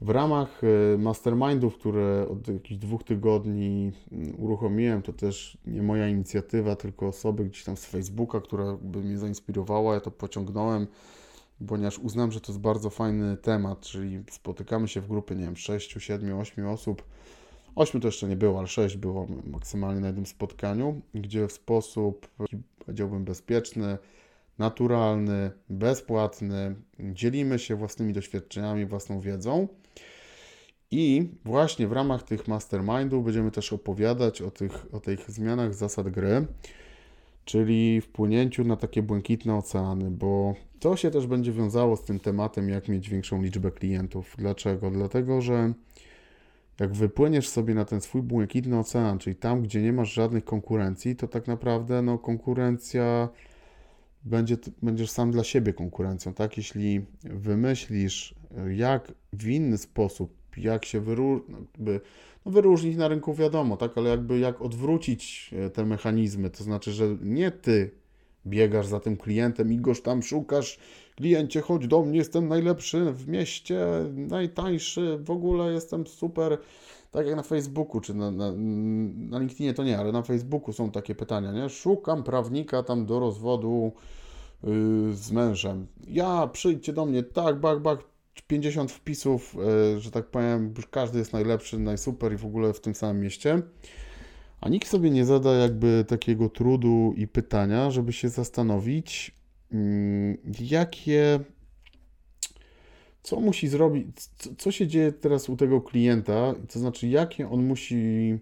w 0.00 0.10
ramach 0.10 0.60
e, 0.64 0.98
mastermindów, 0.98 1.78
które 1.78 2.26
od 2.28 2.48
jakichś 2.48 2.80
dwóch 2.80 3.04
tygodni 3.04 3.92
mm, 4.12 4.34
uruchomiłem, 4.38 5.02
to 5.02 5.12
też 5.12 5.58
nie 5.66 5.82
moja 5.82 6.08
inicjatywa, 6.08 6.76
tylko 6.76 7.06
osoby 7.06 7.44
gdzieś 7.44 7.64
tam 7.64 7.76
z 7.76 7.86
Facebooka, 7.86 8.40
która 8.40 8.76
by 8.82 8.98
mnie 8.98 9.18
zainspirowała, 9.18 9.94
ja 9.94 10.00
to 10.00 10.10
pociągnąłem, 10.10 10.86
ponieważ 11.68 11.98
uznałem, 11.98 12.32
że 12.32 12.40
to 12.40 12.52
jest 12.52 12.60
bardzo 12.60 12.90
fajny 12.90 13.36
temat, 13.36 13.80
czyli 13.80 14.22
spotykamy 14.30 14.88
się 14.88 15.00
w 15.00 15.08
grupy, 15.08 15.36
nie 15.36 15.44
wiem, 15.44 15.56
6, 15.56 15.96
7, 15.98 16.38
8 16.38 16.66
osób. 16.66 17.04
8 17.74 18.00
to 18.00 18.08
jeszcze 18.08 18.28
nie 18.28 18.36
było, 18.36 18.58
ale 18.58 18.68
6 18.68 18.96
było 18.96 19.26
maksymalnie 19.44 20.00
na 20.00 20.06
jednym 20.06 20.26
spotkaniu, 20.26 21.00
gdzie 21.14 21.48
w 21.48 21.52
sposób, 21.52 22.28
powiedziałbym, 22.78 23.24
bezpieczny, 23.24 23.98
naturalny, 24.58 25.50
bezpłatny, 25.70 26.74
dzielimy 26.98 27.58
się 27.58 27.76
własnymi 27.76 28.12
doświadczeniami, 28.12 28.86
własną 28.86 29.20
wiedzą. 29.20 29.68
I 30.90 31.28
właśnie 31.44 31.88
w 31.88 31.92
ramach 31.92 32.22
tych 32.22 32.48
mastermindów 32.48 33.24
będziemy 33.24 33.50
też 33.50 33.72
opowiadać 33.72 34.42
o 34.42 34.50
tych, 34.50 34.94
o 34.94 35.00
tych 35.00 35.30
zmianach 35.30 35.74
zasad 35.74 36.08
gry, 36.08 36.46
czyli 37.44 38.00
wpłynięciu 38.00 38.64
na 38.64 38.76
takie 38.76 39.02
błękitne 39.02 39.56
oceany, 39.56 40.10
bo 40.10 40.54
to 40.84 40.96
się 40.96 41.10
też 41.10 41.26
będzie 41.26 41.52
wiązało 41.52 41.96
z 41.96 42.02
tym 42.02 42.20
tematem, 42.20 42.68
jak 42.68 42.88
mieć 42.88 43.10
większą 43.10 43.42
liczbę 43.42 43.70
klientów. 43.70 44.34
Dlaczego? 44.38 44.90
Dlatego, 44.90 45.40
że 45.40 45.72
jak 46.80 46.92
wypłyniesz 46.92 47.48
sobie 47.48 47.74
na 47.74 47.84
ten 47.84 48.00
swój 48.00 48.22
błękitny 48.22 48.78
ocean, 48.78 49.18
czyli 49.18 49.36
tam, 49.36 49.62
gdzie 49.62 49.82
nie 49.82 49.92
masz 49.92 50.12
żadnych 50.12 50.44
konkurencji, 50.44 51.16
to 51.16 51.28
tak 51.28 51.46
naprawdę 51.46 52.02
no, 52.02 52.18
konkurencja 52.18 53.28
będzie, 54.24 54.56
będziesz 54.82 55.10
sam 55.10 55.30
dla 55.30 55.44
siebie 55.44 55.72
konkurencją, 55.72 56.34
tak? 56.34 56.56
Jeśli 56.56 57.06
wymyślisz, 57.24 58.34
jak 58.76 59.12
w 59.32 59.46
inny 59.46 59.78
sposób 59.78 60.36
jak 60.56 60.84
się 60.84 61.00
wyróż, 61.00 61.42
no 62.46 62.52
wyróżnić 62.52 62.96
na 62.96 63.08
rynku, 63.08 63.34
wiadomo, 63.34 63.76
tak, 63.76 63.98
ale 63.98 64.10
jakby 64.10 64.38
jak 64.38 64.62
odwrócić 64.62 65.50
e, 65.58 65.70
te 65.70 65.84
mechanizmy, 65.84 66.50
to 66.50 66.64
znaczy, 66.64 66.92
że 66.92 67.16
nie 67.22 67.50
ty 67.50 68.03
biegasz 68.46 68.86
za 68.86 69.00
tym 69.00 69.16
klientem 69.16 69.72
i 69.72 69.76
goś 69.76 70.00
tam 70.00 70.22
szukasz, 70.22 70.78
kliencie, 71.16 71.60
chodź 71.60 71.86
do 71.86 72.02
mnie, 72.02 72.18
jestem 72.18 72.48
najlepszy 72.48 73.12
w 73.12 73.28
mieście, 73.28 73.86
najtańszy, 74.14 75.18
w 75.18 75.30
ogóle 75.30 75.72
jestem 75.72 76.06
super, 76.06 76.58
tak 77.10 77.26
jak 77.26 77.36
na 77.36 77.42
Facebooku, 77.42 78.00
czy 78.00 78.14
na, 78.14 78.30
na, 78.30 78.52
na 79.16 79.38
LinkedInie 79.38 79.74
to 79.74 79.84
nie, 79.84 79.98
ale 79.98 80.12
na 80.12 80.22
Facebooku 80.22 80.72
są 80.72 80.90
takie 80.90 81.14
pytania, 81.14 81.52
nie? 81.52 81.68
Szukam 81.68 82.22
prawnika 82.22 82.82
tam 82.82 83.06
do 83.06 83.20
rozwodu 83.20 83.92
yy, 84.62 84.70
z 85.14 85.32
mężem. 85.32 85.86
Ja, 86.08 86.46
przyjdźcie 86.52 86.92
do 86.92 87.06
mnie, 87.06 87.22
tak, 87.22 87.60
bak, 87.60 87.80
bak, 87.82 87.98
50 88.46 88.92
wpisów, 88.92 89.56
e, 89.94 90.00
że 90.00 90.10
tak 90.10 90.26
powiem, 90.26 90.74
każdy 90.90 91.18
jest 91.18 91.32
najlepszy, 91.32 91.78
najsuper 91.78 92.32
i 92.32 92.36
w 92.36 92.46
ogóle 92.46 92.72
w 92.72 92.80
tym 92.80 92.94
samym 92.94 93.22
mieście. 93.22 93.62
A 94.64 94.68
nikt 94.68 94.88
sobie 94.88 95.10
nie 95.10 95.24
zada 95.24 95.54
jakby 95.54 96.04
takiego 96.08 96.48
trudu 96.48 97.14
i 97.16 97.28
pytania, 97.28 97.90
żeby 97.90 98.12
się 98.12 98.28
zastanowić, 98.28 99.34
mm, 99.72 100.36
jakie, 100.60 101.40
co 103.22 103.40
musi 103.40 103.68
zrobić, 103.68 104.06
co 104.58 104.72
się 104.72 104.86
dzieje 104.86 105.12
teraz 105.12 105.48
u 105.48 105.56
tego 105.56 105.80
klienta, 105.80 106.54
to 106.72 106.78
znaczy 106.78 107.08
jakie 107.08 107.50
on 107.50 107.66
musi 107.66 108.38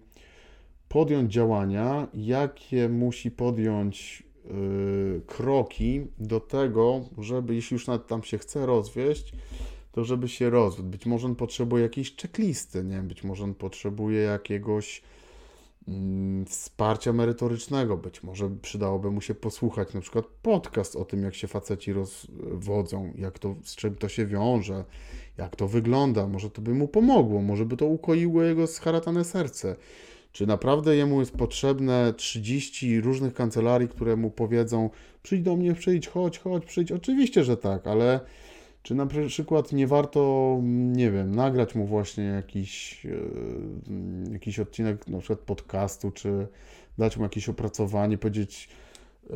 podjąć 0.89 1.33
działania, 1.33 2.07
jakie 2.13 2.89
musi 2.89 3.31
podjąć 3.31 4.23
yy, 4.45 5.21
kroki 5.27 6.01
do 6.19 6.39
tego, 6.39 7.01
żeby 7.17 7.55
jeśli 7.55 7.75
już 7.75 7.87
nawet 7.87 8.07
tam 8.07 8.23
się 8.23 8.37
chce 8.37 8.65
rozwieść, 8.65 9.33
to 9.91 10.03
żeby 10.03 10.27
się 10.27 10.49
rozwiódł. 10.49 10.89
Być 10.89 11.05
może 11.05 11.27
on 11.27 11.35
potrzebuje 11.35 11.83
jakiejś 11.83 12.15
checklisty, 12.15 12.83
nie? 12.83 12.99
Być 12.99 13.23
może 13.23 13.43
on 13.43 13.53
potrzebuje 13.53 14.19
jakiegoś 14.21 15.01
wsparcia 16.47 17.13
merytorycznego, 17.13 17.97
być 17.97 18.23
może 18.23 18.49
przydałoby 18.61 19.11
mu 19.11 19.21
się 19.21 19.35
posłuchać 19.35 19.93
na 19.93 20.01
przykład 20.01 20.25
podcast 20.41 20.95
o 20.95 21.05
tym, 21.05 21.23
jak 21.23 21.35
się 21.35 21.47
faceci 21.47 21.93
rozwodzą, 21.93 23.13
jak 23.15 23.39
to, 23.39 23.55
z 23.63 23.75
czym 23.75 23.95
to 23.95 24.09
się 24.09 24.25
wiąże, 24.25 24.85
jak 25.37 25.55
to 25.55 25.67
wygląda, 25.67 26.27
może 26.27 26.49
to 26.49 26.61
by 26.61 26.73
mu 26.73 26.87
pomogło, 26.87 27.41
może 27.41 27.65
by 27.65 27.77
to 27.77 27.85
ukoiło 27.85 28.43
jego 28.43 28.67
scharatane 28.67 29.25
serce. 29.25 29.75
Czy 30.31 30.47
naprawdę 30.47 30.95
jemu 30.95 31.19
jest 31.19 31.31
potrzebne 31.31 32.13
30 32.17 33.01
różnych 33.01 33.33
kancelarii, 33.33 33.87
które 33.87 34.15
mu 34.15 34.31
powiedzą: 34.31 34.89
przyjdź 35.23 35.43
do 35.43 35.55
mnie, 35.55 35.73
przyjdź, 35.73 36.07
chodź, 36.07 36.39
chodź, 36.39 36.65
przyjdź? 36.65 36.91
Oczywiście, 36.91 37.43
że 37.43 37.57
tak, 37.57 37.87
ale 37.87 38.19
czy 38.83 38.95
na 38.95 39.05
przykład 39.05 39.71
nie 39.71 39.87
warto, 39.87 40.59
nie 40.63 41.11
wiem, 41.11 41.35
nagrać 41.35 41.75
mu 41.75 41.85
właśnie 41.85 42.23
jakiś, 42.23 43.05
e, 43.05 44.33
jakiś 44.33 44.59
odcinek 44.59 45.07
na 45.07 45.17
przykład 45.17 45.39
podcastu, 45.39 46.11
czy 46.11 46.47
dać 46.97 47.17
mu 47.17 47.23
jakieś 47.23 47.49
opracowanie, 47.49 48.17
powiedzieć, 48.17 48.69
e, 49.29 49.35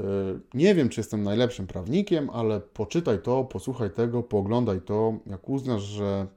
nie 0.54 0.76
wiem, 0.76 0.90
czy 0.90 1.00
jestem 1.00 1.24
najlepszym 1.24 1.68
prawnikiem, 1.68 2.30
ale 2.30 2.60
poczytaj 2.60 3.22
to, 3.22 3.44
posłuchaj 3.44 3.92
tego, 3.92 4.24
pooglądaj 4.24 4.82
to. 4.82 5.20
Jak 5.26 5.50
uznasz, 5.50 5.82
że 5.82 6.28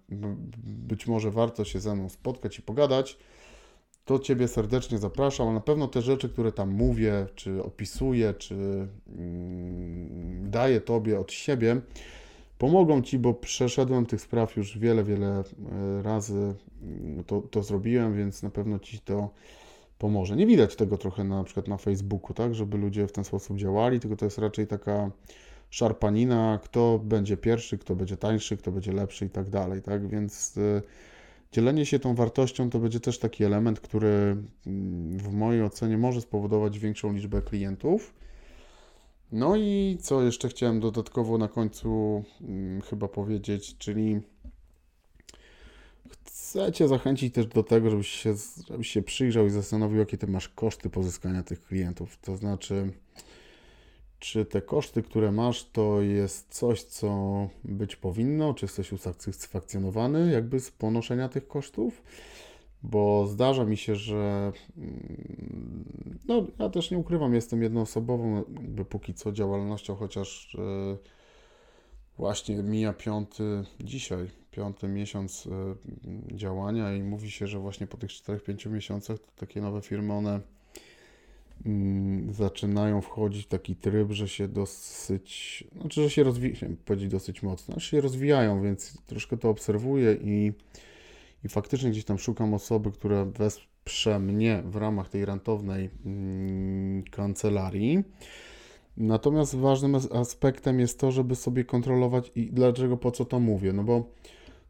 być 0.65 1.07
może 1.07 1.31
warto 1.31 1.65
się 1.65 1.81
ze 1.81 1.95
mną 1.95 2.09
spotkać 2.09 2.59
i 2.59 2.63
pogadać, 2.63 3.19
to 4.05 4.19
Ciebie 4.19 4.49
serdecznie 4.49 4.99
zapraszam, 4.99 5.55
na 5.55 5.61
pewno 5.61 5.89
te 5.89 6.03
rzeczy, 6.03 6.29
które 6.29 6.53
tam 6.53 6.71
mówię, 6.71 7.27
czy 7.35 7.63
opisuję, 7.63 8.35
czy 8.35 8.55
mm, 9.19 10.51
daję 10.51 10.81
Tobie 10.81 11.21
od 11.21 11.33
siebie, 11.33 11.81
pomogą 12.61 13.03
Ci, 13.03 13.19
bo 13.19 13.35
przeszedłem 13.35 14.07
tych 14.07 14.21
spraw 14.21 14.57
już 14.57 14.79
wiele, 14.79 15.05
wiele 15.05 15.29
e, 15.29 16.03
razy, 16.03 16.55
mm, 16.83 17.25
to, 17.25 17.41
to 17.41 17.63
zrobiłem, 17.63 18.17
więc 18.17 18.43
na 18.43 18.51
pewno 18.51 18.79
Ci 18.79 18.99
to 18.99 19.31
pomoże. 19.99 20.37
Nie 20.37 20.47
widać 20.47 20.77
tego 20.77 20.99
trochę 20.99 21.25
na, 21.25 21.45
przykład 21.45 21.69
na 21.69 21.77
Facebooku, 21.77 22.35
tak, 22.35 22.55
żeby 22.55 22.79
ludzie 22.79 23.07
w 23.07 23.13
ten 23.13 23.25
sposób 23.25 23.57
działali, 23.57 24.01
tylko 24.01 24.17
to 24.17 24.25
jest 24.25 24.39
raczej 24.39 24.67
taka 24.67 25.11
szarpanina, 25.71 26.59
kto 26.63 27.01
będzie 27.05 27.37
pierwszy, 27.37 27.79
kto 27.79 27.97
będzie 27.97 28.17
tańszy, 28.17 28.57
kto 28.57 28.73
będzie 28.73 28.93
lepszy 28.93 29.27
i 29.27 29.31
tak 29.31 29.51
dalej, 29.51 29.83
tak, 29.83 30.09
więc 30.09 30.59
e, 30.59 30.83
dzielenie 31.53 31.87
się 31.87 31.99
tą 31.99 32.15
wartością 32.15 32.71
to 32.71 32.79
będzie 32.79 33.01
też 33.01 33.19
taki 33.19 33.45
element, 33.45 33.81
który 33.81 34.37
mm, 34.67 35.19
w 35.19 35.33
mojej 35.33 35.63
ocenie 35.63 35.99
może 35.99 36.21
spowodować 36.21 36.79
większą 36.79 37.13
liczbę 37.13 37.43
klientów, 37.43 38.15
no 39.33 39.57
i 39.57 39.99
co 40.01 40.23
jeszcze 40.23 40.49
chciałem 40.49 40.81
dodatkowo 40.81 41.39
na 41.39 41.49
końcu 41.49 42.23
hmm, 42.39 42.81
chyba 42.81 43.09
powiedzieć, 43.09 43.79
czyli 43.79 44.21
chcę 46.11 46.73
Cię 46.73 46.89
zachęcić 46.89 47.35
też 47.35 47.47
do 47.47 47.63
tego, 47.63 47.91
żebyś 47.91 48.09
się, 48.09 48.35
żebyś 48.69 48.89
się 48.89 49.03
przyjrzał 49.03 49.47
i 49.47 49.51
zastanowił, 49.51 49.99
jakie 49.99 50.19
Ty 50.19 50.27
masz 50.27 50.49
koszty 50.49 50.91
pozyskania 50.91 51.43
tych 51.43 51.63
klientów. 51.63 52.19
To 52.23 52.37
znaczy, 52.37 52.93
czy 54.19 54.45
te 54.45 54.63
koszty, 54.63 55.03
które 55.03 55.33
masz, 55.33 55.65
to 55.65 56.01
jest 56.01 56.55
coś, 56.55 56.83
co 56.83 57.49
być 57.65 57.97
powinno, 57.97 58.55
czy 58.55 58.65
jesteś 58.65 58.93
usatysfakcjonowany 58.93 60.33
jakby 60.33 60.61
z 60.61 60.71
ponoszenia 60.71 61.29
tych 61.29 61.49
kosztów? 61.49 62.03
Bo 62.83 63.27
zdarza 63.27 63.65
mi 63.65 63.77
się, 63.77 63.95
że 63.95 64.53
mm, 64.77 66.19
no, 66.29 66.47
ja 66.59 66.69
też 66.69 66.91
nie 66.91 66.99
ukrywam, 66.99 67.35
jestem 67.35 67.63
jednoosobową, 67.63 68.37
jakby 68.37 68.85
póki 68.85 69.15
co 69.15 69.33
działalnością, 69.33 69.95
chociaż 69.95 70.55
e, 70.59 70.97
właśnie 72.17 72.63
mija 72.63 72.93
piąty, 72.93 73.65
dzisiaj, 73.81 74.29
piąty 74.51 74.89
miesiąc 74.89 75.47
e, 75.47 76.37
działania 76.37 76.95
i 76.95 77.03
mówi 77.03 77.31
się, 77.31 77.47
że 77.47 77.59
właśnie 77.59 77.87
po 77.87 77.97
tych 77.97 78.11
4-5 78.11 78.71
miesiącach 78.71 79.19
to 79.19 79.27
takie 79.37 79.61
nowe 79.61 79.83
firmy, 79.83 80.13
one 80.13 80.41
Mm, 81.67 82.35
zaczynają 82.35 83.01
wchodzić 83.01 83.45
w 83.45 83.49
taki 83.49 83.77
tryb, 83.77 84.13
że 84.13 84.29
się 84.29 84.49
dosyć, 84.49 85.65
znaczy, 85.81 86.03
że 86.03 86.11
się 86.11 86.23
rozwijają, 86.23 86.77
powiedzieć 86.85 87.11
dosyć 87.11 87.43
mocno, 87.43 87.75
znaczy 87.75 87.89
się 87.89 88.01
rozwijają, 88.01 88.63
więc 88.63 89.03
troszkę 89.07 89.37
to 89.37 89.51
obserwuję 89.51 90.17
i, 90.23 90.53
i 91.45 91.49
faktycznie 91.49 91.91
gdzieś 91.91 92.05
tam 92.05 92.19
szukam 92.19 92.55
osoby, 92.55 92.93
która 92.93 93.25
wesprze 93.25 94.19
mnie 94.19 94.63
w 94.67 94.77
ramach 94.77 95.09
tej 95.09 95.25
rentownej 95.25 95.91
mm, 96.07 97.03
kancelarii. 97.03 98.05
Natomiast 98.97 99.57
ważnym 99.57 99.95
aspektem 100.13 100.81
jest 100.81 101.01
to, 101.01 101.11
żeby 101.11 101.35
sobie 101.35 101.65
kontrolować 101.65 102.33
i 102.35 102.53
dlaczego, 102.53 102.97
po 102.97 103.11
co 103.11 103.25
to 103.25 103.41
mówię, 103.41 103.73
no 103.73 103.83
bo 103.83 104.05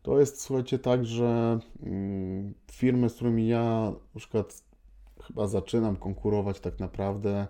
to 0.02 0.20
jest, 0.20 0.40
słuchajcie, 0.40 0.78
tak, 0.78 1.04
że 1.04 1.58
mm, 1.82 2.54
firmy, 2.72 3.08
z 3.08 3.14
którymi 3.14 3.48
ja 3.48 3.92
na 4.14 4.18
przykład 4.18 4.62
chyba 5.22 5.46
zaczynam 5.46 5.96
konkurować 5.96 6.60
tak 6.60 6.80
naprawdę. 6.80 7.46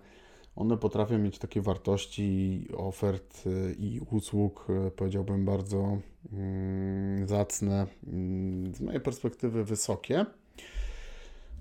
One 0.55 0.77
potrafią 0.77 1.17
mieć 1.17 1.39
takie 1.39 1.61
wartości 1.61 2.67
ofert 2.77 3.43
y, 3.47 3.75
i 3.79 3.99
usług, 4.11 4.67
y, 4.87 4.91
powiedziałbym, 4.91 5.45
bardzo 5.45 5.97
mm, 6.33 7.27
zacne, 7.27 7.87
mm, 8.07 8.75
z 8.75 8.81
mojej 8.81 9.01
perspektywy 9.01 9.63
wysokie. 9.63 10.25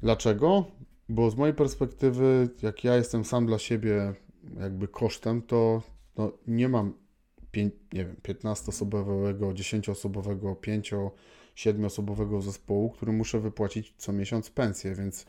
Dlaczego? 0.02 0.64
Bo 1.08 1.30
z 1.30 1.36
mojej 1.36 1.54
perspektywy, 1.54 2.48
jak 2.62 2.84
ja 2.84 2.96
jestem 2.96 3.24
sam 3.24 3.46
dla 3.46 3.58
siebie 3.58 4.14
jakby 4.60 4.88
kosztem, 4.88 5.42
to 5.42 5.82
no, 6.16 6.32
nie 6.46 6.68
mam 6.68 6.94
nie 7.92 8.04
wiem, 8.04 8.16
15-osobowego, 8.22 9.52
10-osobowego, 9.54 10.54
5-7-osobowego 11.56 12.42
zespołu, 12.42 12.90
który 12.90 13.12
muszę 13.12 13.40
wypłacić 13.40 13.94
co 13.96 14.12
miesiąc 14.12 14.50
pensję, 14.50 14.94
więc 14.94 15.26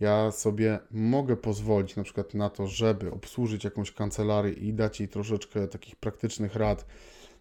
ja 0.00 0.30
sobie 0.30 0.78
mogę 0.90 1.36
pozwolić 1.36 1.96
na 1.96 2.02
przykład 2.02 2.34
na 2.34 2.50
to, 2.50 2.66
żeby 2.66 3.10
obsłużyć 3.10 3.64
jakąś 3.64 3.92
kancelarię 3.92 4.52
i 4.52 4.72
dać 4.72 5.00
jej 5.00 5.08
troszeczkę 5.08 5.68
takich 5.68 5.96
praktycznych 5.96 6.54
rad 6.54 6.84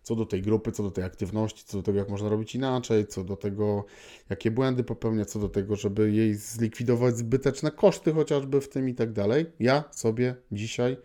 co 0.08 0.16
do 0.16 0.26
tej 0.26 0.42
grupy, 0.42 0.72
co 0.72 0.84
do 0.84 0.92
tej 0.92 1.04
aktywności, 1.04 1.64
co 1.66 1.78
do 1.78 1.84
tego, 1.84 2.00
jak 2.00 2.10
można 2.10 2.30
robić 2.30 2.56
inaczej, 2.56 3.08
co 3.08 3.24
do 3.24 3.36
tego, 3.36 3.86
jakie 4.30 4.52
błędy 4.52 4.84
popełnia, 4.84 5.26
co 5.26 5.40
do 5.40 5.50
tego, 5.50 5.76
żeby 5.76 6.12
jej 6.12 6.36
zlikwidować 6.36 7.18
zbyteczne 7.18 7.72
koszty 7.72 8.14
chociażby 8.14 8.62
w 8.62 8.70
tym 8.70 8.90
i 8.90 8.94
tak 8.94 9.12
dalej. 9.12 9.46
Ja 9.60 9.84
sobie 9.92 10.36
dzisiaj 10.52 10.98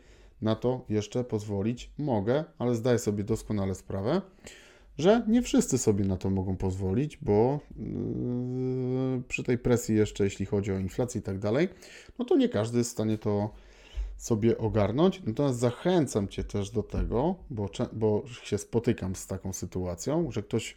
na 0.43 0.57
to 0.57 0.85
jeszcze 0.89 1.25
pozwolić 1.25 1.91
mogę, 1.99 2.45
ale 2.59 2.75
zdaję 2.75 2.99
sobie 2.99 3.25
doskonale 3.25 3.75
sprawę, 3.75 4.23
że 4.99 5.23
nie 5.29 5.43
wszyscy 5.43 5.79
sobie 5.79 6.05
na 6.05 6.17
to 6.17 6.31
mogą 6.31 6.57
pozwolić, 6.57 7.17
bo 7.17 7.61
yy, 7.77 9.23
przy 9.29 9.43
tej 9.43 9.59
presji 9.59 9.97
jeszcze, 9.97 10.25
jeśli 10.25 10.47
chodzi 10.47 10.73
o 10.73 10.79
inflację 10.79 11.21
i 11.21 11.23
tak 11.25 11.39
dalej, 11.39 11.69
no 12.19 12.25
to 12.25 12.37
nie 12.37 12.49
każdy 12.49 12.79
jest 12.79 12.91
w 12.91 12.93
stanie 12.93 13.19
to 13.19 13.51
sobie 14.17 14.59
ogarnąć. 14.59 15.23
Natomiast 15.27 15.59
zachęcam 15.59 16.29
Cię 16.29 16.45
też 16.45 16.71
do 16.71 16.83
tego, 16.83 17.35
bo, 17.51 17.71
bo 17.93 18.23
się 18.43 18.59
spotykam 18.59 19.17
z 19.17 19.27
taką 19.27 19.53
sytuacją, 19.53 20.31
że 20.31 20.43
ktoś 20.43 20.77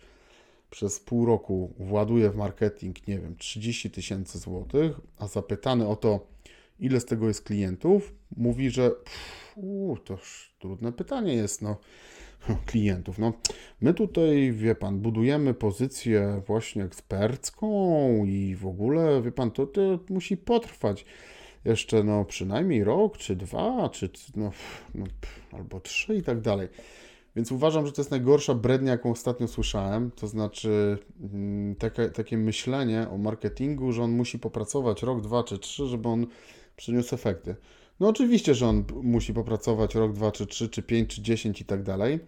przez 0.69 0.99
pół 0.99 1.25
roku 1.25 1.73
właduje 1.79 2.29
w 2.29 2.35
marketing, 2.35 3.07
nie 3.07 3.19
wiem, 3.19 3.35
30 3.35 3.91
tysięcy 3.91 4.39
złotych, 4.39 4.99
a 5.17 5.27
zapytany 5.27 5.87
o 5.87 5.95
to, 5.95 6.27
ile 6.79 6.99
z 6.99 7.05
tego 7.05 7.27
jest 7.27 7.41
klientów, 7.41 8.13
mówi, 8.37 8.69
że 8.69 8.91
pff, 8.91 10.03
to 10.03 10.17
trudne 10.59 10.91
pytanie 10.91 11.33
jest, 11.33 11.61
no 11.61 11.77
klientów. 12.65 13.19
No, 13.19 13.33
my 13.81 13.93
tutaj, 13.93 14.51
wie 14.51 14.75
pan, 14.75 14.99
budujemy 14.99 15.53
pozycję 15.53 16.41
właśnie 16.47 16.83
ekspercką 16.83 18.25
i 18.25 18.55
w 18.55 18.67
ogóle, 18.67 19.21
wie 19.21 19.31
pan, 19.31 19.51
to, 19.51 19.65
to 19.65 19.81
musi 20.09 20.37
potrwać 20.37 21.05
jeszcze 21.65 22.03
no 22.03 22.25
przynajmniej 22.25 22.83
rok, 22.83 23.17
czy 23.17 23.35
dwa, 23.35 23.89
czy 23.89 24.09
no, 24.35 24.51
no, 24.95 25.05
albo 25.51 25.79
trzy 25.79 26.15
i 26.15 26.23
tak 26.23 26.41
dalej. 26.41 26.67
Więc 27.35 27.51
uważam, 27.51 27.85
że 27.85 27.91
to 27.91 28.01
jest 28.01 28.11
najgorsza 28.11 28.53
brednia, 28.53 28.91
jaką 28.91 29.11
ostatnio 29.11 29.47
słyszałem. 29.47 30.11
To 30.11 30.27
znaczy 30.27 30.97
mm, 31.33 31.75
takie, 31.75 32.09
takie 32.09 32.37
myślenie 32.37 33.07
o 33.09 33.17
marketingu, 33.17 33.91
że 33.91 34.03
on 34.03 34.11
musi 34.11 34.39
popracować 34.39 35.03
rok, 35.03 35.21
dwa 35.21 35.43
czy 35.43 35.59
trzy, 35.59 35.87
żeby 35.87 36.09
on 36.09 36.27
przyniósł 36.75 37.15
efekty. 37.15 37.55
No 37.99 38.07
oczywiście, 38.07 38.55
że 38.55 38.67
on 38.67 38.83
musi 39.03 39.33
popracować 39.33 39.95
rok, 39.95 40.13
dwa, 40.13 40.31
czy 40.31 40.47
trzy, 40.47 40.69
czy 40.69 40.83
pięć, 40.83 41.15
czy 41.15 41.21
dziesięć 41.21 41.61
i 41.61 41.65
tak 41.65 41.83
dalej, 41.83 42.19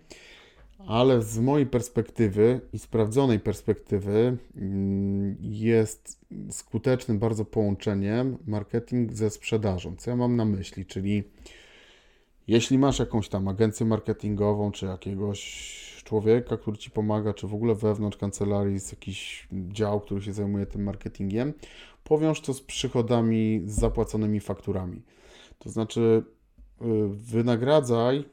ale 0.87 1.21
z 1.21 1.39
mojej 1.39 1.67
perspektywy 1.67 2.61
i 2.73 2.79
sprawdzonej 2.79 3.39
perspektywy 3.39 4.37
mm, 4.55 5.37
jest 5.41 6.19
skutecznym 6.51 7.19
bardzo 7.19 7.45
połączeniem 7.45 8.37
marketing 8.47 9.13
ze 9.13 9.29
sprzedażą. 9.29 9.95
Co 9.95 10.09
ja 10.09 10.15
mam 10.15 10.35
na 10.35 10.45
myśli? 10.45 10.85
Czyli 10.85 11.23
jeśli 12.47 12.77
masz 12.77 12.99
jakąś 12.99 13.29
tam 13.29 13.47
agencję 13.47 13.85
marketingową, 13.85 14.71
czy 14.71 14.85
jakiegoś 14.85 15.41
człowieka, 16.03 16.57
który 16.57 16.77
ci 16.77 16.91
pomaga, 16.91 17.33
czy 17.33 17.47
w 17.47 17.53
ogóle 17.53 17.75
wewnątrz 17.75 18.17
kancelarii 18.17 18.73
jest 18.73 18.91
jakiś 18.91 19.47
dział, 19.51 20.01
który 20.01 20.21
się 20.21 20.33
zajmuje 20.33 20.65
tym 20.65 20.83
marketingiem, 20.83 21.53
powiąż 22.03 22.41
to 22.41 22.53
z 22.53 22.61
przychodami, 22.61 23.61
z 23.65 23.79
zapłaconymi 23.79 24.39
fakturami. 24.39 25.01
To 25.59 25.69
znaczy, 25.69 26.23
y, 26.81 26.85
wynagradzaj 27.07 28.25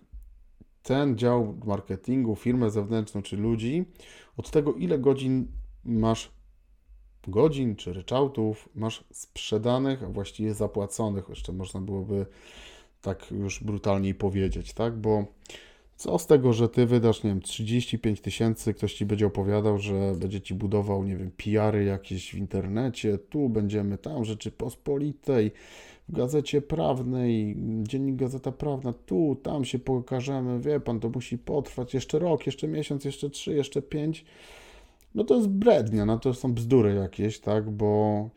ten 0.82 1.18
dział 1.18 1.56
marketingu, 1.64 2.36
firmę 2.36 2.70
zewnętrzną 2.70 3.22
czy 3.22 3.36
ludzi 3.36 3.84
od 4.36 4.50
tego, 4.50 4.74
ile 4.74 4.98
godzin 4.98 5.46
masz 5.84 6.30
godzin 7.28 7.76
czy 7.76 7.92
ryczałtów 7.92 8.68
masz 8.74 9.04
sprzedanych, 9.12 10.02
a 10.02 10.08
właściwie 10.08 10.54
zapłaconych, 10.54 11.28
jeszcze 11.28 11.52
można 11.52 11.80
byłoby 11.80 12.26
tak 13.00 13.30
już 13.30 13.64
brutalniej 13.64 14.14
powiedzieć, 14.14 14.72
tak? 14.72 14.96
Bo 14.96 15.24
co 15.96 16.18
z 16.18 16.26
tego, 16.26 16.52
że 16.52 16.68
ty 16.68 16.86
wydasz, 16.86 17.22
nie 17.22 17.30
wiem, 17.30 17.40
35 17.40 18.20
tysięcy, 18.20 18.74
ktoś 18.74 18.94
ci 18.94 19.06
będzie 19.06 19.26
opowiadał, 19.26 19.78
że 19.78 20.14
będzie 20.16 20.40
ci 20.40 20.54
budował, 20.54 21.04
nie 21.04 21.16
wiem, 21.16 21.30
PR-y 21.30 21.84
jakieś 21.84 22.34
w 22.34 22.38
internecie, 22.38 23.18
tu 23.18 23.48
będziemy, 23.48 23.98
tam 23.98 24.24
Rzeczypospolitej, 24.24 25.50
w 26.08 26.12
gazecie 26.12 26.62
prawnej, 26.62 27.56
dziennik 27.82 28.16
Gazeta 28.16 28.52
Prawna, 28.52 28.92
tu, 28.92 29.36
tam 29.42 29.64
się 29.64 29.78
pokażemy, 29.78 30.60
wie 30.60 30.80
pan, 30.80 31.00
to 31.00 31.08
musi 31.08 31.38
potrwać 31.38 31.94
jeszcze 31.94 32.18
rok, 32.18 32.46
jeszcze 32.46 32.68
miesiąc, 32.68 33.04
jeszcze 33.04 33.30
trzy, 33.30 33.54
jeszcze 33.54 33.82
pięć. 33.82 34.24
No 35.14 35.24
to 35.24 35.36
jest 35.36 35.48
brednia, 35.48 36.04
no 36.04 36.18
to 36.18 36.34
są 36.34 36.54
bzdury 36.54 36.94
jakieś, 36.94 37.40
tak, 37.40 37.70
bo 37.70 38.30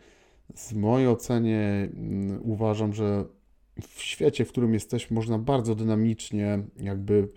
z 0.56 0.74
mojej 0.74 1.08
ocenie 1.08 1.89
mm, 1.93 2.39
uważam, 2.43 2.93
że 2.93 3.26
w 3.81 4.01
świecie, 4.01 4.45
w 4.45 4.51
którym 4.51 4.73
jesteśmy, 4.73 5.15
można 5.15 5.37
bardzo 5.37 5.75
dynamicznie, 5.75 6.59
jakby 6.79 7.27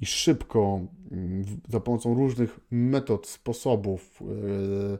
i 0.00 0.06
szybko, 0.06 0.80
mm, 1.12 1.44
za 1.68 1.80
pomocą 1.80 2.14
różnych 2.14 2.60
metod, 2.70 3.26
sposobów, 3.26 4.20
yy, 4.20 4.98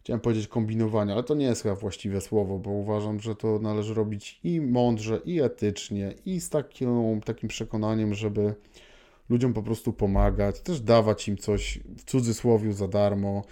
chciałem 0.00 0.20
powiedzieć 0.20 0.48
kombinowania, 0.48 1.14
ale 1.14 1.22
to 1.22 1.34
nie 1.34 1.46
jest 1.46 1.62
chyba 1.62 1.74
właściwe 1.74 2.20
słowo, 2.20 2.58
bo 2.58 2.70
uważam, 2.70 3.20
że 3.20 3.34
to 3.34 3.58
należy 3.58 3.94
robić 3.94 4.40
i 4.44 4.60
mądrze, 4.60 5.20
i 5.24 5.40
etycznie, 5.40 6.14
i 6.26 6.40
z 6.40 6.50
takim, 6.50 7.48
przekonaniem, 7.48 8.14
żeby 8.14 8.54
ludziom 9.28 9.52
po 9.52 9.62
prostu 9.62 9.92
pomagać, 9.92 10.60
też 10.60 10.80
dawać 10.80 11.28
im 11.28 11.36
coś 11.36 11.80
w 11.96 12.04
cudzysłowie 12.04 12.72
za 12.72 12.88
darmo, 12.88 13.44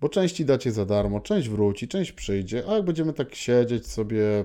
bo 0.00 0.08
części 0.08 0.44
dacie 0.44 0.72
za 0.72 0.86
darmo, 0.86 1.20
część 1.20 1.48
wróci, 1.48 1.88
część 1.88 2.12
przyjdzie, 2.12 2.64
a 2.68 2.74
jak 2.74 2.84
będziemy 2.84 3.12
tak 3.12 3.34
siedzieć 3.34 3.86
sobie 3.86 4.44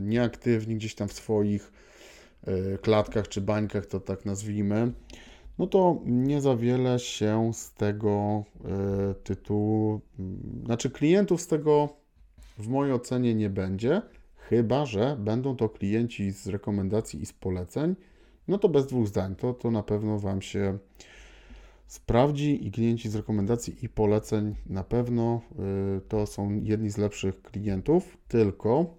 nieaktywni 0.00 0.76
gdzieś 0.76 0.94
tam 0.94 1.08
w 1.08 1.12
swoich 1.12 1.72
e, 2.46 2.78
klatkach 2.78 3.28
czy 3.28 3.40
bańkach, 3.40 3.86
to 3.86 4.00
tak 4.00 4.24
nazwijmy, 4.24 4.92
no 5.58 5.66
to 5.66 6.00
nie 6.06 6.40
za 6.40 6.56
wiele 6.56 6.98
się 6.98 7.50
z 7.54 7.72
tego 7.72 8.44
y, 9.10 9.14
tytułu, 9.14 10.00
znaczy 10.64 10.90
klientów 10.90 11.40
z 11.40 11.46
tego 11.46 11.88
w 12.58 12.68
mojej 12.68 12.92
ocenie 12.92 13.34
nie 13.34 13.50
będzie, 13.50 14.02
chyba 14.36 14.86
że 14.86 15.16
będą 15.20 15.56
to 15.56 15.68
klienci 15.68 16.30
z 16.30 16.46
rekomendacji 16.46 17.22
i 17.22 17.26
z 17.26 17.32
poleceń, 17.32 17.94
no 18.48 18.58
to 18.58 18.68
bez 18.68 18.86
dwóch 18.86 19.06
zdań, 19.06 19.36
to, 19.36 19.54
to 19.54 19.70
na 19.70 19.82
pewno 19.82 20.18
Wam 20.18 20.42
się 20.42 20.78
sprawdzi 21.86 22.66
i 22.66 22.70
klienci 22.70 23.08
z 23.08 23.16
rekomendacji 23.16 23.76
i 23.82 23.88
poleceń 23.88 24.54
na 24.66 24.84
pewno 24.84 25.40
to 26.08 26.26
są 26.26 26.60
jedni 26.62 26.90
z 26.90 26.98
lepszych 26.98 27.42
klientów, 27.42 28.16
tylko 28.28 28.94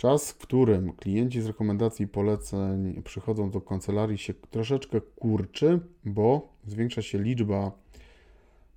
Czas, 0.00 0.30
w 0.30 0.38
którym 0.38 0.92
klienci 0.92 1.40
z 1.40 1.46
rekomendacji 1.46 2.04
i 2.04 2.08
poleceń 2.08 3.02
przychodzą 3.02 3.50
do 3.50 3.60
kancelarii 3.60 4.18
się 4.18 4.34
troszeczkę 4.34 5.00
kurczy, 5.00 5.80
bo 6.04 6.52
zwiększa 6.66 7.02
się 7.02 7.18
liczba 7.22 7.72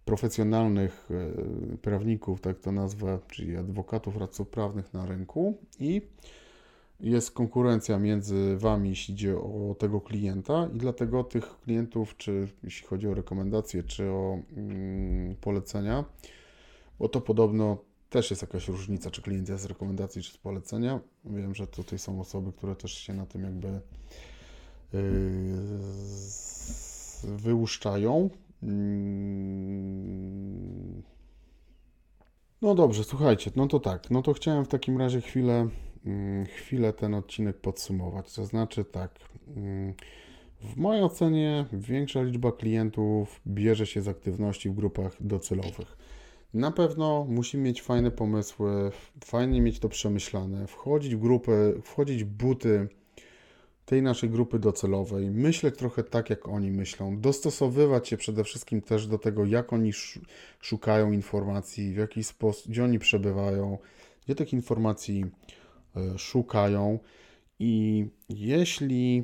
profesjonalnych 0.06 1.10
e, 1.12 1.78
prawników, 1.78 2.42
tak 2.42 2.60
to 2.60 2.72
nazwę, 2.72 3.20
czyli 3.28 3.58
adwokatów, 3.58 4.18
radców 4.18 4.50
prawnych 4.50 4.94
na 4.94 5.06
rynku. 5.06 5.58
I 5.80 6.02
jest 7.00 7.32
konkurencja 7.32 8.00
między 8.00 8.58
Wami, 8.58 8.90
jeśli 8.90 9.14
idzie 9.14 9.38
o 9.38 9.76
tego 9.80 10.02
klienta, 10.02 10.70
i 10.74 10.78
dlatego 10.78 11.24
tych 11.24 11.60
klientów, 11.60 12.18
czy 12.18 12.48
jeśli 12.64 12.88
chodzi 12.88 13.08
o 13.08 13.14
rekomendacje, 13.14 13.84
czy 13.84 14.10
o 14.10 14.40
mm, 14.58 15.36
polecenia, 15.36 16.06
bo 17.00 17.10
to 17.10 17.22
podobno 17.22 17.93
też 18.14 18.30
jest 18.30 18.42
jakaś 18.42 18.68
różnica, 18.68 19.12
czy 19.12 19.22
klient 19.22 19.50
jest 19.50 19.64
z 19.64 19.66
rekomendacji, 19.66 20.22
czy 20.22 20.32
z 20.32 20.38
polecenia. 20.38 21.00
Wiem, 21.26 21.56
że 21.56 21.68
tutaj 21.68 22.00
są 22.00 22.20
osoby, 22.20 22.54
które 22.54 22.76
też 22.76 22.94
się 22.94 23.14
na 23.14 23.26
tym 23.26 23.44
jakby 23.44 23.68
yy, 24.94 25.02
wyłuszczają. 27.24 28.30
Mm. 28.64 29.84
No 32.62 32.76
dobrze, 32.76 33.04
słuchajcie, 33.04 33.52
no 33.56 33.68
to 33.68 33.80
tak, 33.80 34.12
no 34.12 34.22
to 34.22 34.34
chciałem 34.34 34.66
w 34.66 34.68
takim 34.68 34.98
razie 34.98 35.22
chwilę, 35.22 35.68
mm, 36.06 36.46
chwilę 36.46 36.94
ten 36.94 37.14
odcinek 37.14 37.58
podsumować. 37.58 38.34
To 38.34 38.46
znaczy 38.46 38.86
tak, 38.86 39.20
mm, 39.56 39.94
w 40.62 40.78
mojej 40.78 41.04
ocenie 41.04 41.66
większa 41.74 42.22
liczba 42.22 42.52
klientów 42.52 43.42
bierze 43.48 43.86
się 43.86 44.02
z 44.02 44.08
aktywności 44.08 44.70
w 44.70 44.74
grupach 44.74 45.16
docelowych. 45.20 45.98
Na 46.54 46.72
pewno 46.72 47.26
musimy 47.30 47.64
mieć 47.64 47.82
fajne 47.82 48.12
pomysły, 48.12 48.92
fajnie 49.26 49.62
mieć 49.62 49.80
to 49.80 49.90
przemyślane, 49.90 50.68
wchodzić 50.68 51.16
w 51.16 51.20
grupy, 51.20 51.82
wchodzić 51.84 52.24
w 52.24 52.28
buty 52.28 52.88
tej 53.86 54.02
naszej 54.02 54.30
grupy 54.30 54.60
docelowej, 54.60 55.32
myśleć 55.32 55.78
trochę 55.78 56.04
tak, 56.04 56.30
jak 56.30 56.48
oni 56.48 56.72
myślą, 56.72 57.20
dostosowywać 57.20 58.08
się 58.08 58.18
przede 58.18 58.44
wszystkim 58.44 58.82
też 58.82 59.08
do 59.08 59.18
tego, 59.18 59.46
jak 59.46 59.74
oni 59.74 59.92
szukają 60.60 61.12
informacji, 61.12 61.94
w 61.94 61.98
jaki 61.98 62.24
sposób, 62.24 62.72
gdzie 62.72 62.84
oni 62.84 63.00
przebywają, 63.00 63.78
gdzie 64.26 64.36
tych 64.36 64.54
informacji 64.54 65.26
e, 65.96 66.18
szukają. 66.18 67.00
I 67.60 68.06
jeśli 68.30 69.24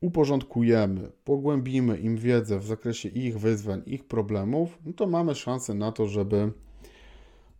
uporządkujemy, 0.00 1.10
pogłębimy 1.24 1.98
im 1.98 2.16
wiedzę 2.16 2.58
w 2.58 2.66
zakresie 2.66 3.08
ich 3.08 3.38
wyzwań, 3.38 3.82
ich 3.86 4.04
problemów, 4.04 4.78
no 4.86 4.92
to 4.92 5.06
mamy 5.06 5.34
szansę 5.34 5.74
na 5.74 5.92
to, 5.92 6.06
żeby, 6.06 6.52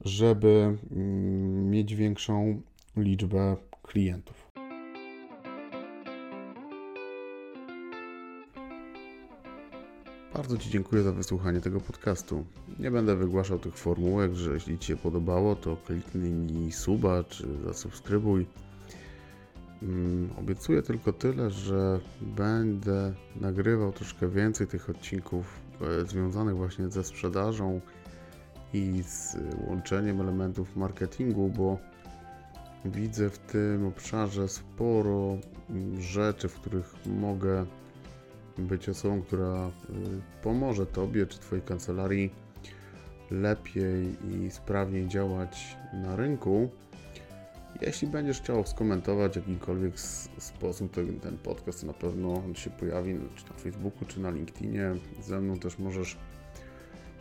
żeby 0.00 0.78
mm, 0.90 1.70
mieć 1.70 1.94
większą 1.94 2.62
liczbę 2.96 3.56
klientów. 3.82 4.48
Bardzo 10.34 10.58
Ci 10.58 10.70
dziękuję 10.70 11.02
za 11.02 11.12
wysłuchanie 11.12 11.60
tego 11.60 11.80
podcastu. 11.80 12.44
Nie 12.78 12.90
będę 12.90 13.16
wygłaszał 13.16 13.58
tych 13.58 13.76
formułek, 13.76 14.34
że 14.34 14.54
jeśli 14.54 14.78
Ci 14.78 14.86
się 14.86 14.96
podobało, 14.96 15.56
to 15.56 15.76
kliknij 15.76 16.72
suba 16.72 17.24
czy 17.24 17.46
zasubskrybuj. 17.64 18.46
Mm, 19.82 20.30
obiecuję 20.38 20.82
tylko 20.82 21.12
tyle, 21.12 21.50
że 21.50 22.00
będę 22.20 23.14
nagrywał 23.36 23.92
troszkę 23.92 24.28
więcej 24.28 24.66
tych 24.66 24.90
odcinków 24.90 25.60
e, 25.80 26.06
związanych 26.06 26.56
właśnie 26.56 26.88
ze 26.88 27.04
sprzedażą 27.04 27.80
i 28.72 29.02
z 29.02 29.36
łączeniem 29.68 30.20
elementów 30.20 30.76
marketingu, 30.76 31.48
bo 31.48 31.78
widzę 32.84 33.30
w 33.30 33.38
tym 33.38 33.86
obszarze 33.86 34.48
sporo 34.48 35.38
mm, 35.70 36.00
rzeczy, 36.00 36.48
w 36.48 36.54
których 36.54 36.94
mogę 37.06 37.66
być 38.58 38.88
osobą, 38.88 39.22
która 39.22 39.66
y, 39.66 39.70
pomoże 40.42 40.86
Tobie 40.86 41.26
czy 41.26 41.38
Twojej 41.38 41.64
kancelarii 41.64 42.30
lepiej 43.30 44.16
i 44.30 44.50
sprawniej 44.50 45.08
działać 45.08 45.76
na 45.92 46.16
rynku. 46.16 46.70
Jeśli 47.80 48.08
będziesz 48.08 48.40
chciał 48.40 48.66
skomentować 48.66 49.32
w 49.32 49.36
jakikolwiek 49.36 50.00
sposób 50.38 50.92
ten, 50.92 51.20
ten 51.20 51.38
podcast, 51.38 51.84
na 51.84 51.92
pewno 51.92 52.34
on 52.34 52.54
się 52.54 52.70
pojawi 52.70 53.18
czy 53.36 53.44
na 53.44 53.52
Facebooku, 53.52 54.04
czy 54.08 54.20
na 54.20 54.30
LinkedInie. 54.30 54.94
Ze 55.22 55.40
mną 55.40 55.58
też 55.58 55.78
możesz 55.78 56.16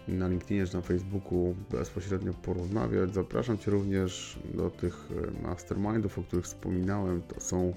na 0.07 0.27
LinkedInie 0.27 0.67
czy 0.67 0.75
na 0.75 0.81
Facebooku 0.81 1.55
bezpośrednio 1.71 2.33
porozmawiać. 2.33 3.13
Zapraszam 3.13 3.57
Cię 3.57 3.71
również 3.71 4.39
do 4.53 4.69
tych 4.69 5.07
e, 5.41 5.41
mastermindów, 5.41 6.19
o 6.19 6.23
których 6.23 6.45
wspominałem. 6.45 7.21
To 7.21 7.41
są 7.41 7.73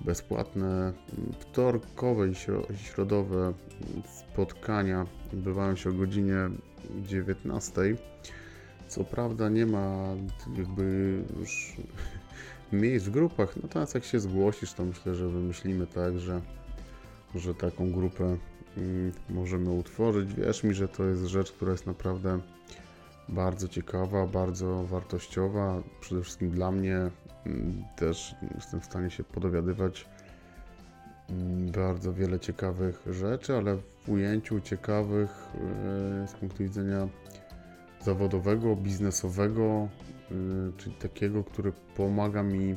bezpłatne 0.00 0.92
wtorkowe 1.38 2.28
i 2.28 2.34
środowe 2.76 3.52
spotkania. 4.04 5.06
Odbywają 5.32 5.76
się 5.76 5.90
o 5.90 5.92
godzinie 5.92 6.36
19. 7.02 7.80
Co 8.88 9.04
prawda 9.04 9.48
nie 9.48 9.66
ma 9.66 10.14
jakby 10.58 11.18
już 11.38 11.76
miejsc 12.72 13.06
w 13.06 13.10
grupach, 13.10 13.56
natomiast 13.62 13.94
jak 13.94 14.04
się 14.04 14.20
zgłosisz, 14.20 14.72
to 14.72 14.84
myślę, 14.84 15.14
że 15.14 15.28
wymyślimy 15.28 15.86
tak, 15.86 16.18
że, 16.18 16.40
że 17.34 17.54
taką 17.54 17.92
grupę 17.92 18.36
mm, 18.76 19.12
możemy 19.30 19.70
utworzyć. 19.70 20.34
Wierz 20.34 20.64
mi, 20.64 20.74
że 20.74 20.88
to 20.88 21.04
jest 21.04 21.24
rzecz, 21.24 21.52
która 21.52 21.72
jest 21.72 21.86
naprawdę 21.86 22.40
bardzo 23.28 23.68
ciekawa, 23.68 24.26
bardzo 24.26 24.84
wartościowa. 24.84 25.82
Przede 26.00 26.22
wszystkim 26.22 26.50
dla 26.50 26.70
mnie 26.70 26.96
mm, 27.46 27.84
też 27.96 28.34
jestem 28.54 28.80
w 28.80 28.84
stanie 28.84 29.10
się 29.10 29.24
podowiadywać 29.24 30.08
mm, 31.30 31.70
bardzo 31.70 32.12
wiele 32.12 32.40
ciekawych 32.40 33.02
rzeczy, 33.10 33.56
ale 33.56 33.76
w 33.76 34.08
ujęciu 34.08 34.60
ciekawych 34.60 35.30
e, 36.24 36.28
z 36.28 36.32
punktu 36.32 36.62
widzenia 36.62 37.08
zawodowego, 38.06 38.76
biznesowego, 38.76 39.88
y, 40.30 40.34
czyli 40.76 40.94
takiego, 40.94 41.44
który 41.44 41.72
pomaga 41.96 42.42
mi 42.42 42.76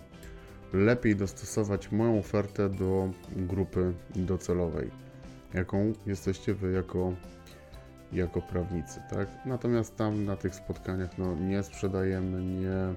lepiej 0.74 1.16
dostosować 1.16 1.92
moją 1.92 2.20
ofertę 2.20 2.70
do 2.70 3.10
grupy 3.36 3.94
docelowej, 4.16 4.92
jaką 5.54 5.94
jesteście 6.06 6.54
Wy 6.54 6.72
jako, 6.72 7.14
jako 8.12 8.42
prawnicy. 8.42 9.00
Tak? 9.10 9.28
Natomiast 9.46 9.96
tam 9.96 10.26
na 10.26 10.36
tych 10.36 10.56
spotkaniach 10.56 11.18
no, 11.18 11.36
nie 11.36 11.64
sprzedajemy, 11.64 12.44
nie, 12.44 12.96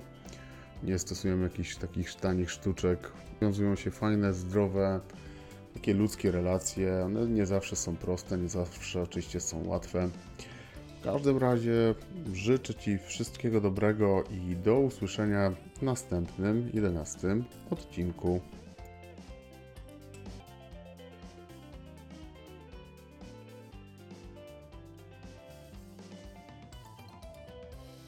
nie 0.82 0.98
stosujemy 0.98 1.42
jakichś 1.42 1.76
takich 1.76 2.14
tanich 2.14 2.50
sztuczek. 2.50 3.12
Wiązują 3.42 3.76
się 3.76 3.90
fajne, 3.90 4.34
zdrowe, 4.34 5.00
takie 5.74 5.94
ludzkie 5.94 6.30
relacje. 6.30 7.04
One 7.04 7.26
nie 7.26 7.46
zawsze 7.46 7.76
są 7.76 7.96
proste, 7.96 8.38
nie 8.38 8.48
zawsze 8.48 9.02
oczywiście 9.02 9.40
są 9.40 9.66
łatwe. 9.66 10.08
W 11.02 11.04
każdym 11.04 11.38
razie 11.38 11.94
życzę 12.32 12.74
Ci 12.74 12.98
wszystkiego 12.98 13.60
dobrego 13.60 14.24
i 14.30 14.56
do 14.56 14.78
usłyszenia 14.78 15.52
w 15.78 15.82
następnym, 15.82 16.70
11 16.74 17.36
odcinku 17.70 18.40